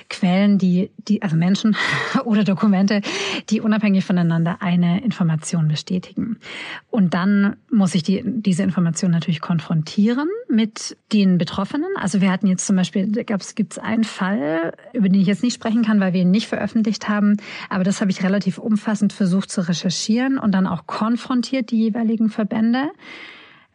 Quellen, 0.09 0.57
die, 0.57 0.91
die, 0.97 1.21
also 1.21 1.35
Menschen 1.35 1.75
oder 2.25 2.43
Dokumente, 2.43 3.01
die 3.49 3.61
unabhängig 3.61 4.05
voneinander 4.05 4.61
eine 4.61 5.03
Information 5.03 5.67
bestätigen. 5.67 6.37
Und 6.89 7.13
dann 7.13 7.57
muss 7.71 7.95
ich 7.95 8.03
die, 8.03 8.23
diese 8.25 8.63
Information 8.63 9.11
natürlich 9.11 9.41
konfrontieren 9.41 10.27
mit 10.49 10.97
den 11.13 11.37
Betroffenen. 11.37 11.89
Also 11.95 12.21
wir 12.21 12.31
hatten 12.31 12.47
jetzt 12.47 12.65
zum 12.65 12.75
Beispiel, 12.75 13.11
gibt 13.11 13.71
es 13.71 13.79
einen 13.79 14.03
Fall, 14.03 14.73
über 14.93 15.09
den 15.09 15.21
ich 15.21 15.27
jetzt 15.27 15.43
nicht 15.43 15.53
sprechen 15.53 15.83
kann, 15.83 15.99
weil 15.99 16.13
wir 16.13 16.21
ihn 16.21 16.31
nicht 16.31 16.47
veröffentlicht 16.47 17.09
haben, 17.09 17.37
aber 17.69 17.83
das 17.83 18.01
habe 18.01 18.11
ich 18.11 18.23
relativ 18.23 18.57
umfassend 18.57 19.13
versucht 19.13 19.51
zu 19.51 19.67
recherchieren 19.67 20.37
und 20.37 20.51
dann 20.51 20.67
auch 20.67 20.87
konfrontiert 20.87 21.71
die 21.71 21.77
jeweiligen 21.77 22.29
Verbände. 22.29 22.89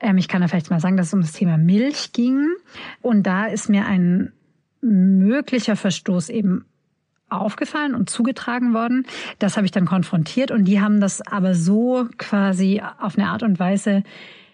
Ähm, 0.05 0.19
ich 0.19 0.29
kann 0.29 0.43
da 0.43 0.49
vielleicht 0.49 0.71
mal 0.71 0.81
sagen, 0.81 0.97
dass 0.97 1.09
es 1.09 1.15
um 1.15 1.23
das 1.23 1.33
Thema 1.33 1.57
Milch 1.57 2.13
ging. 2.13 2.47
Und 3.01 3.25
da 3.25 3.47
ist 3.47 3.69
mir 3.69 3.87
ein 3.87 4.33
möglicher 4.81 5.77
Verstoß 5.77 6.29
eben 6.29 6.67
aufgefallen 7.31 7.95
und 7.95 8.11
zugetragen 8.11 8.75
worden. 8.75 9.07
Das 9.39 9.57
habe 9.57 9.65
ich 9.65 9.73
dann 9.73 9.87
konfrontiert 9.87 10.51
und 10.51 10.67
die 10.67 10.81
haben 10.81 11.01
das 11.01 11.23
aber 11.27 11.55
so 11.55 12.07
quasi 12.19 12.83
auf 13.01 13.19
eine 13.19 13.29
Art 13.29 13.43
und 13.43 13.59
Weise 13.59 14.05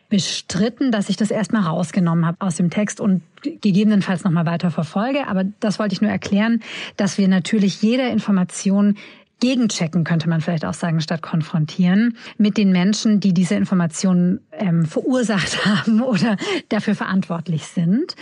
bestritten, 0.09 0.91
dass 0.91 1.09
ich 1.09 1.17
das 1.17 1.31
erstmal 1.31 1.63
rausgenommen 1.63 2.27
habe 2.27 2.37
aus 2.41 2.57
dem 2.57 2.71
Text 2.71 3.01
und 3.01 3.23
gegebenenfalls 3.43 4.25
nochmal 4.25 4.47
weiter 4.47 4.71
verfolge. 4.71 5.27
Aber 5.27 5.45
das 5.61 5.79
wollte 5.79 5.95
ich 5.95 6.01
nur 6.01 6.11
erklären, 6.11 6.63
dass 6.97 7.19
wir 7.19 7.29
natürlich 7.29 7.83
jede 7.83 8.09
Information 8.09 8.97
gegenchecken, 9.41 10.05
könnte 10.05 10.29
man 10.29 10.41
vielleicht 10.41 10.65
auch 10.65 10.75
sagen, 10.75 11.01
statt 11.01 11.23
konfrontieren, 11.23 12.17
mit 12.39 12.57
den 12.57 12.73
Menschen, 12.73 13.21
die 13.21 13.35
diese 13.35 13.55
Informationen 13.55 14.41
ähm, 14.53 14.85
verursacht 14.85 15.65
haben 15.65 16.03
oder 16.03 16.37
dafür 16.69 16.95
verantwortlich 16.95 17.67
sind. 17.67 18.15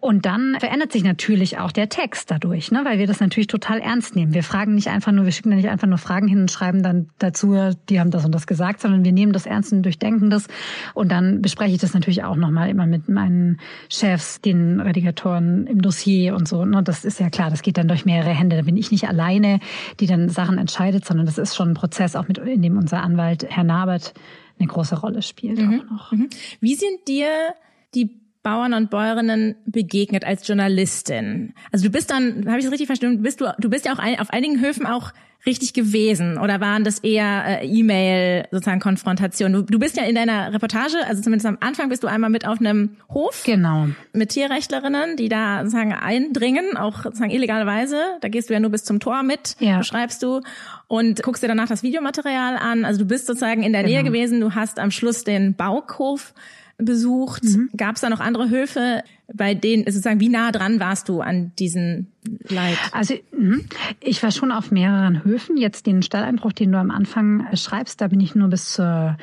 Und 0.00 0.26
dann 0.26 0.56
verändert 0.58 0.90
sich 0.90 1.04
natürlich 1.04 1.58
auch 1.58 1.70
der 1.70 1.88
Text 1.88 2.30
dadurch, 2.30 2.72
ne? 2.72 2.80
weil 2.84 2.98
wir 2.98 3.06
das 3.06 3.20
natürlich 3.20 3.46
total 3.46 3.78
ernst 3.78 4.16
nehmen. 4.16 4.34
Wir 4.34 4.42
fragen 4.42 4.74
nicht 4.74 4.88
einfach 4.88 5.12
nur, 5.12 5.24
wir 5.24 5.32
schicken 5.32 5.50
da 5.50 5.56
nicht 5.56 5.68
einfach 5.68 5.86
nur 5.86 5.98
Fragen 5.98 6.26
hin 6.26 6.40
und 6.40 6.50
schreiben 6.50 6.82
dann 6.82 7.08
dazu, 7.18 7.56
die 7.88 8.00
haben 8.00 8.10
das 8.10 8.24
und 8.24 8.32
das 8.34 8.48
gesagt, 8.48 8.80
sondern 8.80 9.04
wir 9.04 9.12
nehmen 9.12 9.32
das 9.32 9.46
ernst 9.46 9.72
und 9.72 9.82
durchdenken 9.84 10.28
das. 10.28 10.48
Und 10.94 11.12
dann 11.12 11.40
bespreche 11.40 11.74
ich 11.74 11.80
das 11.80 11.94
natürlich 11.94 12.24
auch 12.24 12.34
nochmal 12.34 12.68
immer 12.68 12.86
mit 12.86 13.08
meinen 13.08 13.58
Chefs, 13.88 14.40
den 14.40 14.80
Redigatoren 14.80 15.66
im 15.66 15.82
Dossier 15.82 16.34
und 16.34 16.48
so. 16.48 16.64
Ne? 16.64 16.82
Das 16.82 17.04
ist 17.04 17.20
ja 17.20 17.30
klar, 17.30 17.50
das 17.50 17.62
geht 17.62 17.78
dann 17.78 17.86
durch 17.86 18.04
mehrere 18.04 18.30
Hände. 18.30 18.56
Da 18.56 18.62
bin 18.62 18.76
ich 18.76 18.90
nicht 18.90 19.08
alleine, 19.08 19.60
die 20.00 20.06
dann 20.06 20.28
Sachen 20.28 20.51
entscheidet, 20.58 21.04
sondern 21.04 21.26
das 21.26 21.38
ist 21.38 21.54
schon 21.54 21.70
ein 21.70 21.74
Prozess, 21.74 22.16
auch 22.16 22.28
mit, 22.28 22.38
in 22.38 22.62
dem 22.62 22.78
unser 22.78 23.02
Anwalt 23.02 23.46
Herr 23.48 23.64
Nabert 23.64 24.14
eine 24.58 24.68
große 24.68 24.98
Rolle 25.00 25.22
spielt. 25.22 25.58
Mhm. 25.58 25.82
Auch 25.86 25.90
noch. 25.90 26.12
Mhm. 26.12 26.30
Wie 26.60 26.74
sind 26.74 27.08
dir 27.08 27.54
die 27.94 28.21
Bauern 28.42 28.74
und 28.74 28.90
Bäuerinnen 28.90 29.56
begegnet 29.66 30.24
als 30.24 30.46
Journalistin? 30.46 31.54
Also 31.70 31.86
du 31.86 31.90
bist 31.90 32.10
dann, 32.10 32.46
habe 32.46 32.58
ich 32.58 32.64
das 32.64 32.72
richtig 32.72 32.86
verstanden, 32.86 33.22
bist 33.22 33.40
du, 33.40 33.54
du 33.58 33.70
bist 33.70 33.86
ja 33.86 33.94
auch 33.94 33.98
ein, 33.98 34.18
auf 34.18 34.30
einigen 34.30 34.60
Höfen 34.60 34.86
auch 34.86 35.12
richtig 35.44 35.72
gewesen 35.72 36.38
oder 36.38 36.60
waren 36.60 36.84
das 36.84 37.00
eher 37.00 37.62
äh, 37.62 37.66
E-Mail 37.66 38.46
sozusagen 38.50 38.80
Konfrontation? 38.80 39.52
Du, 39.52 39.62
du 39.62 39.78
bist 39.78 39.96
ja 39.96 40.04
in 40.04 40.14
deiner 40.14 40.52
Reportage, 40.52 40.98
also 41.06 41.20
zumindest 41.20 41.46
am 41.46 41.58
Anfang 41.60 41.88
bist 41.88 42.02
du 42.04 42.06
einmal 42.06 42.30
mit 42.30 42.46
auf 42.46 42.60
einem 42.60 42.96
Hof. 43.10 43.42
Genau. 43.44 43.88
Mit 44.12 44.30
Tierrechtlerinnen, 44.30 45.16
die 45.16 45.28
da 45.28 45.60
sozusagen 45.64 45.94
eindringen, 45.94 46.76
auch 46.76 47.02
sozusagen 47.02 47.30
illegalerweise. 47.30 47.96
Da 48.20 48.28
gehst 48.28 48.50
du 48.50 48.54
ja 48.54 48.60
nur 48.60 48.70
bis 48.70 48.84
zum 48.84 49.00
Tor 49.00 49.22
mit, 49.22 49.56
ja. 49.58 49.78
beschreibst 49.78 50.22
du 50.22 50.40
und 50.86 51.22
guckst 51.22 51.42
dir 51.42 51.48
danach 51.48 51.68
das 51.68 51.82
Videomaterial 51.82 52.56
an. 52.56 52.84
Also 52.84 53.00
du 53.00 53.06
bist 53.06 53.26
sozusagen 53.26 53.62
in 53.62 53.72
der 53.72 53.82
genau. 53.82 53.94
Nähe 53.94 54.04
gewesen, 54.04 54.40
du 54.40 54.54
hast 54.54 54.78
am 54.78 54.90
Schluss 54.90 55.24
den 55.24 55.54
Baukhof 55.54 56.34
besucht? 56.78 57.44
Mhm. 57.44 57.70
Gab 57.76 57.96
es 57.96 58.00
da 58.00 58.10
noch 58.10 58.20
andere 58.20 58.50
Höfe, 58.50 59.02
bei 59.32 59.54
denen 59.54 59.84
sozusagen 59.84 60.20
wie 60.20 60.28
nah 60.28 60.52
dran 60.52 60.80
warst 60.80 61.08
du 61.08 61.20
an 61.20 61.52
diesen 61.58 62.08
Leid? 62.48 62.78
Also 62.92 63.14
mhm. 63.36 63.64
ich 64.00 64.22
war 64.22 64.30
schon 64.30 64.52
auf 64.52 64.70
mehreren 64.70 65.24
Höfen. 65.24 65.56
Jetzt 65.56 65.86
den 65.86 66.02
Stalleinbruch, 66.02 66.52
den 66.52 66.72
du 66.72 66.78
am 66.78 66.90
Anfang 66.90 67.46
schreibst, 67.54 68.00
da 68.00 68.08
bin 68.08 68.20
ich 68.20 68.34
nur 68.34 68.48
bis 68.48 68.72
zur 68.72 69.16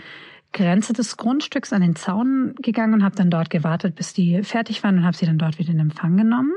Grenze 0.51 0.93
des 0.93 1.17
Grundstücks 1.17 1.73
an 1.73 1.81
den 1.81 1.95
Zaun 1.95 2.55
gegangen 2.61 2.95
und 2.95 3.03
habe 3.03 3.15
dann 3.15 3.29
dort 3.29 3.49
gewartet, 3.49 3.95
bis 3.95 4.13
die 4.13 4.41
fertig 4.43 4.83
waren 4.83 4.97
und 4.97 5.05
habe 5.05 5.15
sie 5.15 5.25
dann 5.25 5.37
dort 5.37 5.59
wieder 5.59 5.71
in 5.71 5.79
Empfang 5.79 6.17
genommen. 6.17 6.53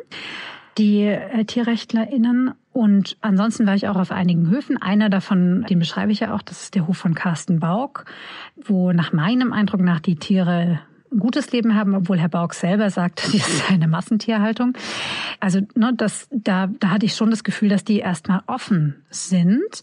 Die 0.78 1.02
äh, 1.02 1.44
TierrechtlerInnen 1.44 2.52
und 2.72 3.18
ansonsten 3.20 3.66
war 3.66 3.74
ich 3.74 3.88
auch 3.88 3.96
auf 3.96 4.10
einigen 4.10 4.48
Höfen. 4.48 4.80
Einer 4.80 5.10
davon, 5.10 5.66
den 5.68 5.78
beschreibe 5.78 6.12
ich 6.12 6.20
ja 6.20 6.34
auch, 6.34 6.42
das 6.42 6.62
ist 6.62 6.74
der 6.74 6.86
Hof 6.86 6.96
von 6.96 7.14
Carsten 7.14 7.60
Bauk, 7.60 8.06
wo 8.56 8.92
nach 8.92 9.12
meinem 9.12 9.52
Eindruck 9.52 9.82
nach 9.82 10.00
die 10.00 10.16
Tiere 10.16 10.80
ein 11.12 11.18
gutes 11.18 11.52
Leben 11.52 11.74
haben, 11.74 11.94
obwohl 11.94 12.18
Herr 12.18 12.30
Bauk 12.30 12.54
selber 12.54 12.88
sagt, 12.88 13.22
das 13.34 13.34
ist 13.34 13.70
eine 13.70 13.88
Massentierhaltung. 13.88 14.72
Also 15.40 15.60
ne, 15.74 15.92
das, 15.94 16.28
da, 16.30 16.68
da 16.80 16.88
hatte 16.88 17.04
ich 17.04 17.14
schon 17.14 17.30
das 17.30 17.44
Gefühl, 17.44 17.68
dass 17.68 17.84
die 17.84 17.98
erstmal 17.98 18.42
offen 18.46 18.96
sind 19.10 19.82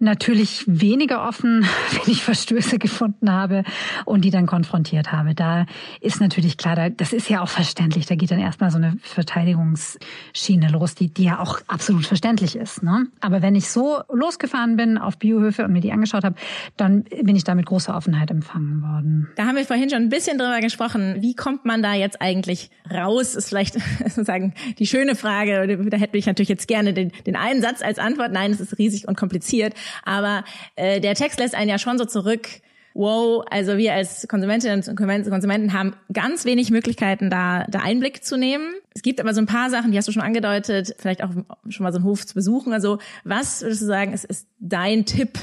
natürlich 0.00 0.64
weniger 0.66 1.26
offen, 1.26 1.66
wenn 1.90 2.12
ich 2.12 2.22
Verstöße 2.22 2.78
gefunden 2.78 3.32
habe 3.32 3.64
und 4.04 4.24
die 4.24 4.30
dann 4.30 4.46
konfrontiert 4.46 5.12
habe. 5.12 5.34
Da 5.34 5.66
ist 6.00 6.20
natürlich 6.20 6.56
klar, 6.56 6.90
das 6.90 7.12
ist 7.12 7.28
ja 7.28 7.42
auch 7.42 7.48
verständlich. 7.48 8.06
Da 8.06 8.14
geht 8.14 8.30
dann 8.30 8.38
erstmal 8.38 8.70
so 8.70 8.78
eine 8.78 8.96
Verteidigungsschiene 9.02 10.68
los, 10.68 10.94
die, 10.94 11.12
die 11.12 11.24
ja 11.24 11.40
auch 11.40 11.60
absolut 11.66 12.06
verständlich 12.06 12.56
ist. 12.56 12.82
Ne? 12.82 13.06
Aber 13.20 13.42
wenn 13.42 13.54
ich 13.54 13.68
so 13.68 13.98
losgefahren 14.12 14.76
bin 14.76 14.98
auf 14.98 15.18
Biohöfe 15.18 15.64
und 15.64 15.72
mir 15.72 15.80
die 15.80 15.92
angeschaut 15.92 16.24
habe, 16.24 16.36
dann 16.76 17.04
bin 17.04 17.36
ich 17.36 17.44
da 17.44 17.54
mit 17.54 17.66
großer 17.66 17.94
Offenheit 17.94 18.30
empfangen 18.30 18.82
worden. 18.82 19.28
Da 19.36 19.46
haben 19.46 19.56
wir 19.56 19.64
vorhin 19.64 19.90
schon 19.90 20.02
ein 20.02 20.08
bisschen 20.08 20.38
drüber 20.38 20.60
gesprochen. 20.60 21.16
Wie 21.20 21.34
kommt 21.34 21.64
man 21.64 21.82
da 21.82 21.94
jetzt 21.94 22.20
eigentlich 22.20 22.70
raus? 22.92 23.34
Ist 23.34 23.48
vielleicht 23.48 23.74
sozusagen 24.00 24.54
die 24.78 24.86
schöne 24.86 25.14
Frage. 25.14 25.78
Da 25.88 25.96
hätte 25.96 26.18
ich 26.18 26.26
natürlich 26.26 26.48
jetzt 26.48 26.68
gerne 26.68 26.92
den, 26.92 27.12
den 27.26 27.36
einen 27.36 27.62
Satz 27.62 27.82
als 27.82 27.98
Antwort. 27.98 28.32
Nein, 28.32 28.50
es 28.50 28.60
ist 28.60 28.78
riesig 28.78 29.08
und 29.08 29.16
kompliziert. 29.16 29.74
Aber 30.04 30.44
äh, 30.76 31.00
der 31.00 31.14
Text 31.14 31.38
lässt 31.38 31.54
einen 31.54 31.70
ja 31.70 31.78
schon 31.78 31.98
so 31.98 32.04
zurück, 32.04 32.48
wow, 32.94 33.44
also 33.48 33.76
wir 33.76 33.94
als 33.94 34.26
Konsumentinnen 34.26 34.82
und 34.82 34.96
Konsumenten 34.96 35.72
haben 35.72 35.94
ganz 36.12 36.44
wenig 36.44 36.70
Möglichkeiten, 36.70 37.30
da, 37.30 37.64
da 37.68 37.78
Einblick 37.78 38.24
zu 38.24 38.36
nehmen. 38.36 38.74
Es 38.92 39.02
gibt 39.02 39.20
aber 39.20 39.34
so 39.34 39.40
ein 39.40 39.46
paar 39.46 39.70
Sachen, 39.70 39.92
die 39.92 39.98
hast 39.98 40.08
du 40.08 40.12
schon 40.12 40.22
angedeutet, 40.22 40.96
vielleicht 40.98 41.22
auch 41.22 41.30
schon 41.68 41.84
mal 41.84 41.92
so 41.92 41.98
einen 41.98 42.04
Hof 42.04 42.26
zu 42.26 42.34
besuchen. 42.34 42.72
Also 42.72 42.98
was 43.22 43.62
würdest 43.62 43.82
du 43.82 43.86
sagen, 43.86 44.12
ist, 44.12 44.24
ist 44.24 44.48
dein 44.58 45.04
Tipp, 45.06 45.38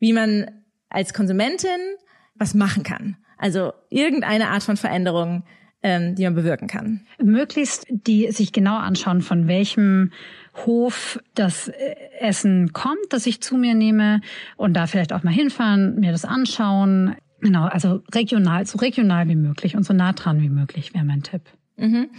wie 0.00 0.12
man 0.12 0.50
als 0.88 1.14
Konsumentin 1.14 1.70
was 2.34 2.54
machen 2.54 2.82
kann? 2.82 3.16
Also 3.38 3.72
irgendeine 3.88 4.48
Art 4.48 4.64
von 4.64 4.76
Veränderung, 4.76 5.44
ähm, 5.84 6.16
die 6.16 6.24
man 6.24 6.34
bewirken 6.34 6.66
kann. 6.66 7.06
Möglichst 7.22 7.86
die 7.88 8.30
sich 8.32 8.52
genau 8.52 8.76
anschauen, 8.76 9.20
von 9.20 9.46
welchem 9.46 10.12
Hof 10.54 11.18
das 11.34 11.68
äh, 11.68 11.94
Essen 12.20 12.72
kommt, 12.72 13.06
das 13.10 13.26
ich 13.26 13.40
zu 13.40 13.56
mir 13.56 13.74
nehme 13.74 14.20
und 14.56 14.74
da 14.74 14.86
vielleicht 14.86 15.12
auch 15.12 15.22
mal 15.22 15.32
hinfahren, 15.32 15.98
mir 15.98 16.12
das 16.12 16.24
anschauen. 16.24 17.16
Genau, 17.40 17.64
also 17.64 18.02
regional, 18.14 18.66
so 18.66 18.78
regional 18.78 19.28
wie 19.28 19.36
möglich 19.36 19.76
und 19.76 19.84
so 19.84 19.92
nah 19.94 20.12
dran 20.12 20.40
wie 20.40 20.50
möglich 20.50 20.94
wäre 20.94 21.04
mein 21.04 21.22
Tipp. 21.22 21.42
Mhm. 21.76 22.10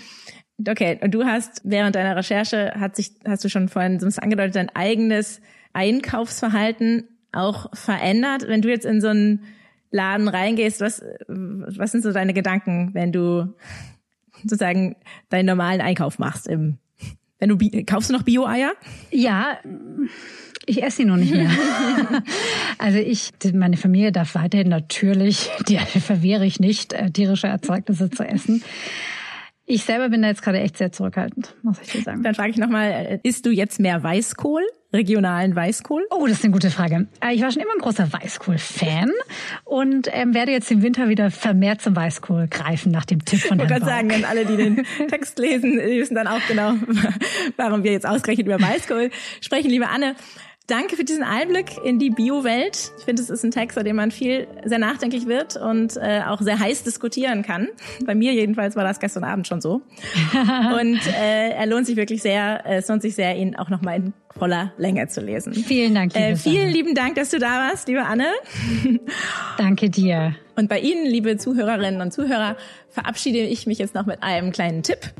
Okay, 0.67 0.99
und 1.01 1.13
du 1.13 1.25
hast 1.25 1.61
während 1.63 1.95
deiner 1.95 2.15
Recherche 2.15 2.73
hat 2.77 2.95
sich, 2.95 3.11
hast 3.25 3.43
du 3.43 3.49
schon 3.49 3.69
vorhin 3.69 3.99
so 3.99 4.05
ein 4.05 4.09
bisschen 4.09 4.23
angedeutet, 4.23 4.55
dein 4.55 4.75
eigenes 4.75 5.41
Einkaufsverhalten 5.73 7.07
auch 7.31 7.75
verändert. 7.75 8.47
Wenn 8.47 8.61
du 8.61 8.69
jetzt 8.69 8.85
in 8.85 9.01
so 9.01 9.07
einen 9.07 9.43
Laden 9.91 10.27
reingehst, 10.27 10.81
was, 10.81 11.03
was 11.27 11.91
sind 11.91 12.03
so 12.03 12.11
deine 12.11 12.33
Gedanken, 12.33 12.93
wenn 12.93 13.11
du 13.11 13.53
sozusagen 14.41 14.95
deinen 15.29 15.45
normalen 15.45 15.81
Einkauf 15.81 16.19
machst 16.19 16.47
im 16.47 16.77
wenn 17.43 17.57
du 17.57 17.83
kaufst 17.83 18.09
du 18.09 18.13
noch 18.13 18.23
Bio-Eier? 18.23 18.71
Ja, 19.11 19.57
ich 20.65 20.81
esse 20.81 20.97
sie 20.97 21.05
noch 21.05 21.17
nicht 21.17 21.33
mehr. 21.33 21.49
also 22.77 22.99
ich, 22.99 23.31
meine 23.53 23.75
Familie 23.75 24.13
darf 24.13 24.35
weiterhin 24.35 24.69
natürlich, 24.69 25.49
die 25.67 25.77
verwehre 25.77 26.45
ich 26.45 26.61
nicht, 26.61 26.93
äh, 26.93 27.11
tierische 27.11 27.47
Erzeugnisse 27.47 28.09
zu 28.09 28.23
essen. 28.23 28.63
Ich 29.65 29.83
selber 29.85 30.09
bin 30.09 30.21
da 30.21 30.27
jetzt 30.27 30.41
gerade 30.41 30.59
echt 30.59 30.77
sehr 30.77 30.91
zurückhaltend, 30.91 31.55
muss 31.63 31.79
ich 31.81 31.91
dir 31.91 32.01
sagen. 32.01 32.21
Dann 32.21 32.35
frage 32.35 32.49
ich 32.49 32.57
nochmal, 32.57 32.91
äh, 32.91 33.19
isst 33.23 33.45
du 33.45 33.49
jetzt 33.49 33.79
mehr 33.79 34.03
Weißkohl, 34.03 34.61
regionalen 34.91 35.55
Weißkohl? 35.55 36.05
Oh, 36.11 36.27
das 36.27 36.39
ist 36.39 36.43
eine 36.43 36.51
gute 36.51 36.69
Frage. 36.69 37.07
Äh, 37.21 37.33
ich 37.33 37.41
war 37.41 37.49
schon 37.49 37.61
immer 37.61 37.71
ein 37.73 37.81
großer 37.81 38.11
Weißkohl-Fan 38.11 39.11
und 39.63 40.09
ähm, 40.11 40.33
werde 40.33 40.51
jetzt 40.51 40.69
im 40.69 40.81
Winter 40.81 41.07
wieder 41.07 41.31
vermehrt 41.31 41.81
zum 41.81 41.95
Weißkohl 41.95 42.47
greifen 42.49 42.91
nach 42.91 43.05
dem 43.05 43.23
Tipp 43.23 43.39
von 43.39 43.57
Herrn 43.57 43.71
Ich 43.71 43.79
kann 43.79 43.87
sagen, 43.87 44.09
denn 44.09 44.25
alle, 44.25 44.45
die 44.45 44.57
den 44.57 44.85
Text 45.07 45.39
lesen, 45.39 45.73
die 45.73 45.99
wissen 45.99 46.15
dann 46.15 46.27
auch 46.27 46.45
genau, 46.49 46.73
warum 47.55 47.83
wir 47.83 47.93
jetzt 47.93 48.05
ausgerechnet 48.05 48.47
über 48.47 48.61
Weißkohl 48.61 49.11
sprechen. 49.39 49.69
Liebe 49.69 49.87
Anne, 49.87 50.15
Danke 50.67 50.95
für 50.95 51.03
diesen 51.03 51.23
Einblick 51.23 51.77
in 51.83 51.99
die 51.99 52.09
Bio-Welt. 52.09 52.93
Ich 52.97 53.03
finde, 53.03 53.21
es 53.21 53.29
ist 53.29 53.43
ein 53.43 53.51
Text, 53.51 53.75
bei 53.75 53.83
dem 53.83 53.97
man 53.97 54.11
viel 54.11 54.47
sehr 54.63 54.79
nachdenklich 54.79 55.27
wird 55.27 55.57
und 55.57 55.97
äh, 55.97 56.21
auch 56.25 56.39
sehr 56.39 56.57
heiß 56.57 56.83
diskutieren 56.83 57.41
kann. 57.41 57.67
Bei 58.05 58.15
mir 58.15 58.31
jedenfalls 58.31 58.77
war 58.77 58.85
das 58.85 59.01
gestern 59.01 59.25
Abend 59.25 59.45
schon 59.45 59.59
so. 59.59 59.81
und 60.81 61.01
äh, 61.19 61.49
er 61.49 61.65
lohnt 61.65 61.85
sich 61.85 61.97
wirklich 61.97 62.21
sehr, 62.21 62.63
es 62.65 62.87
lohnt 62.87 63.01
sich 63.01 63.13
sehr, 63.13 63.35
ihn 63.35 63.57
auch 63.57 63.69
nochmal 63.69 63.97
in 63.97 64.13
voller 64.37 64.71
Länge 64.77 65.05
zu 65.09 65.19
lesen. 65.19 65.53
Vielen 65.53 65.95
Dank. 65.95 66.13
Liebe 66.13 66.27
äh, 66.27 66.35
vielen 66.37 66.69
lieben 66.69 66.95
Dank, 66.95 67.15
dass 67.15 67.29
du 67.29 67.39
da 67.39 67.69
warst, 67.69 67.89
liebe 67.89 68.05
Anne. 68.05 68.27
Danke 69.57 69.89
dir. 69.89 70.33
Und 70.55 70.69
bei 70.69 70.79
Ihnen, 70.79 71.05
liebe 71.05 71.35
Zuhörerinnen 71.35 71.99
und 71.99 72.13
Zuhörer, 72.13 72.55
verabschiede 72.89 73.39
ich 73.39 73.67
mich 73.67 73.79
jetzt 73.79 73.95
noch 73.95 74.05
mit 74.05 74.23
einem 74.23 74.53
kleinen 74.53 74.81
Tipp. 74.81 75.13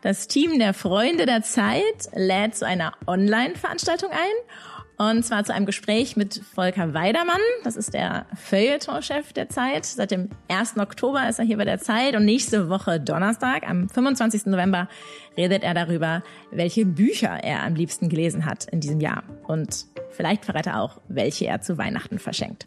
Das 0.00 0.26
Team 0.26 0.58
der 0.58 0.72
Freunde 0.72 1.26
der 1.26 1.42
Zeit 1.42 2.08
lädt 2.14 2.54
zu 2.54 2.66
einer 2.66 2.92
Online-Veranstaltung 3.06 4.10
ein 4.10 4.75
und 4.98 5.24
zwar 5.24 5.44
zu 5.44 5.52
einem 5.52 5.66
Gespräch 5.66 6.16
mit 6.16 6.40
Volker 6.54 6.94
Weidermann. 6.94 7.36
Das 7.64 7.76
ist 7.76 7.92
der 7.92 8.24
Feuilleton-Chef 8.34 9.34
der 9.34 9.50
Zeit. 9.50 9.84
Seit 9.84 10.10
dem 10.10 10.30
1. 10.48 10.78
Oktober 10.78 11.28
ist 11.28 11.38
er 11.38 11.44
hier 11.44 11.58
bei 11.58 11.66
der 11.66 11.78
Zeit. 11.78 12.16
Und 12.16 12.24
nächste 12.24 12.70
Woche 12.70 12.98
Donnerstag, 12.98 13.68
am 13.68 13.90
25. 13.90 14.46
November, 14.46 14.88
redet 15.36 15.64
er 15.64 15.74
darüber, 15.74 16.22
welche 16.50 16.86
Bücher 16.86 17.40
er 17.42 17.62
am 17.62 17.74
liebsten 17.74 18.08
gelesen 18.08 18.46
hat 18.46 18.64
in 18.64 18.80
diesem 18.80 19.00
Jahr. 19.00 19.22
Und 19.46 19.84
vielleicht 20.12 20.46
verrät 20.46 20.66
er 20.66 20.80
auch, 20.80 20.98
welche 21.08 21.46
er 21.46 21.60
zu 21.60 21.76
Weihnachten 21.76 22.18
verschenkt. 22.18 22.64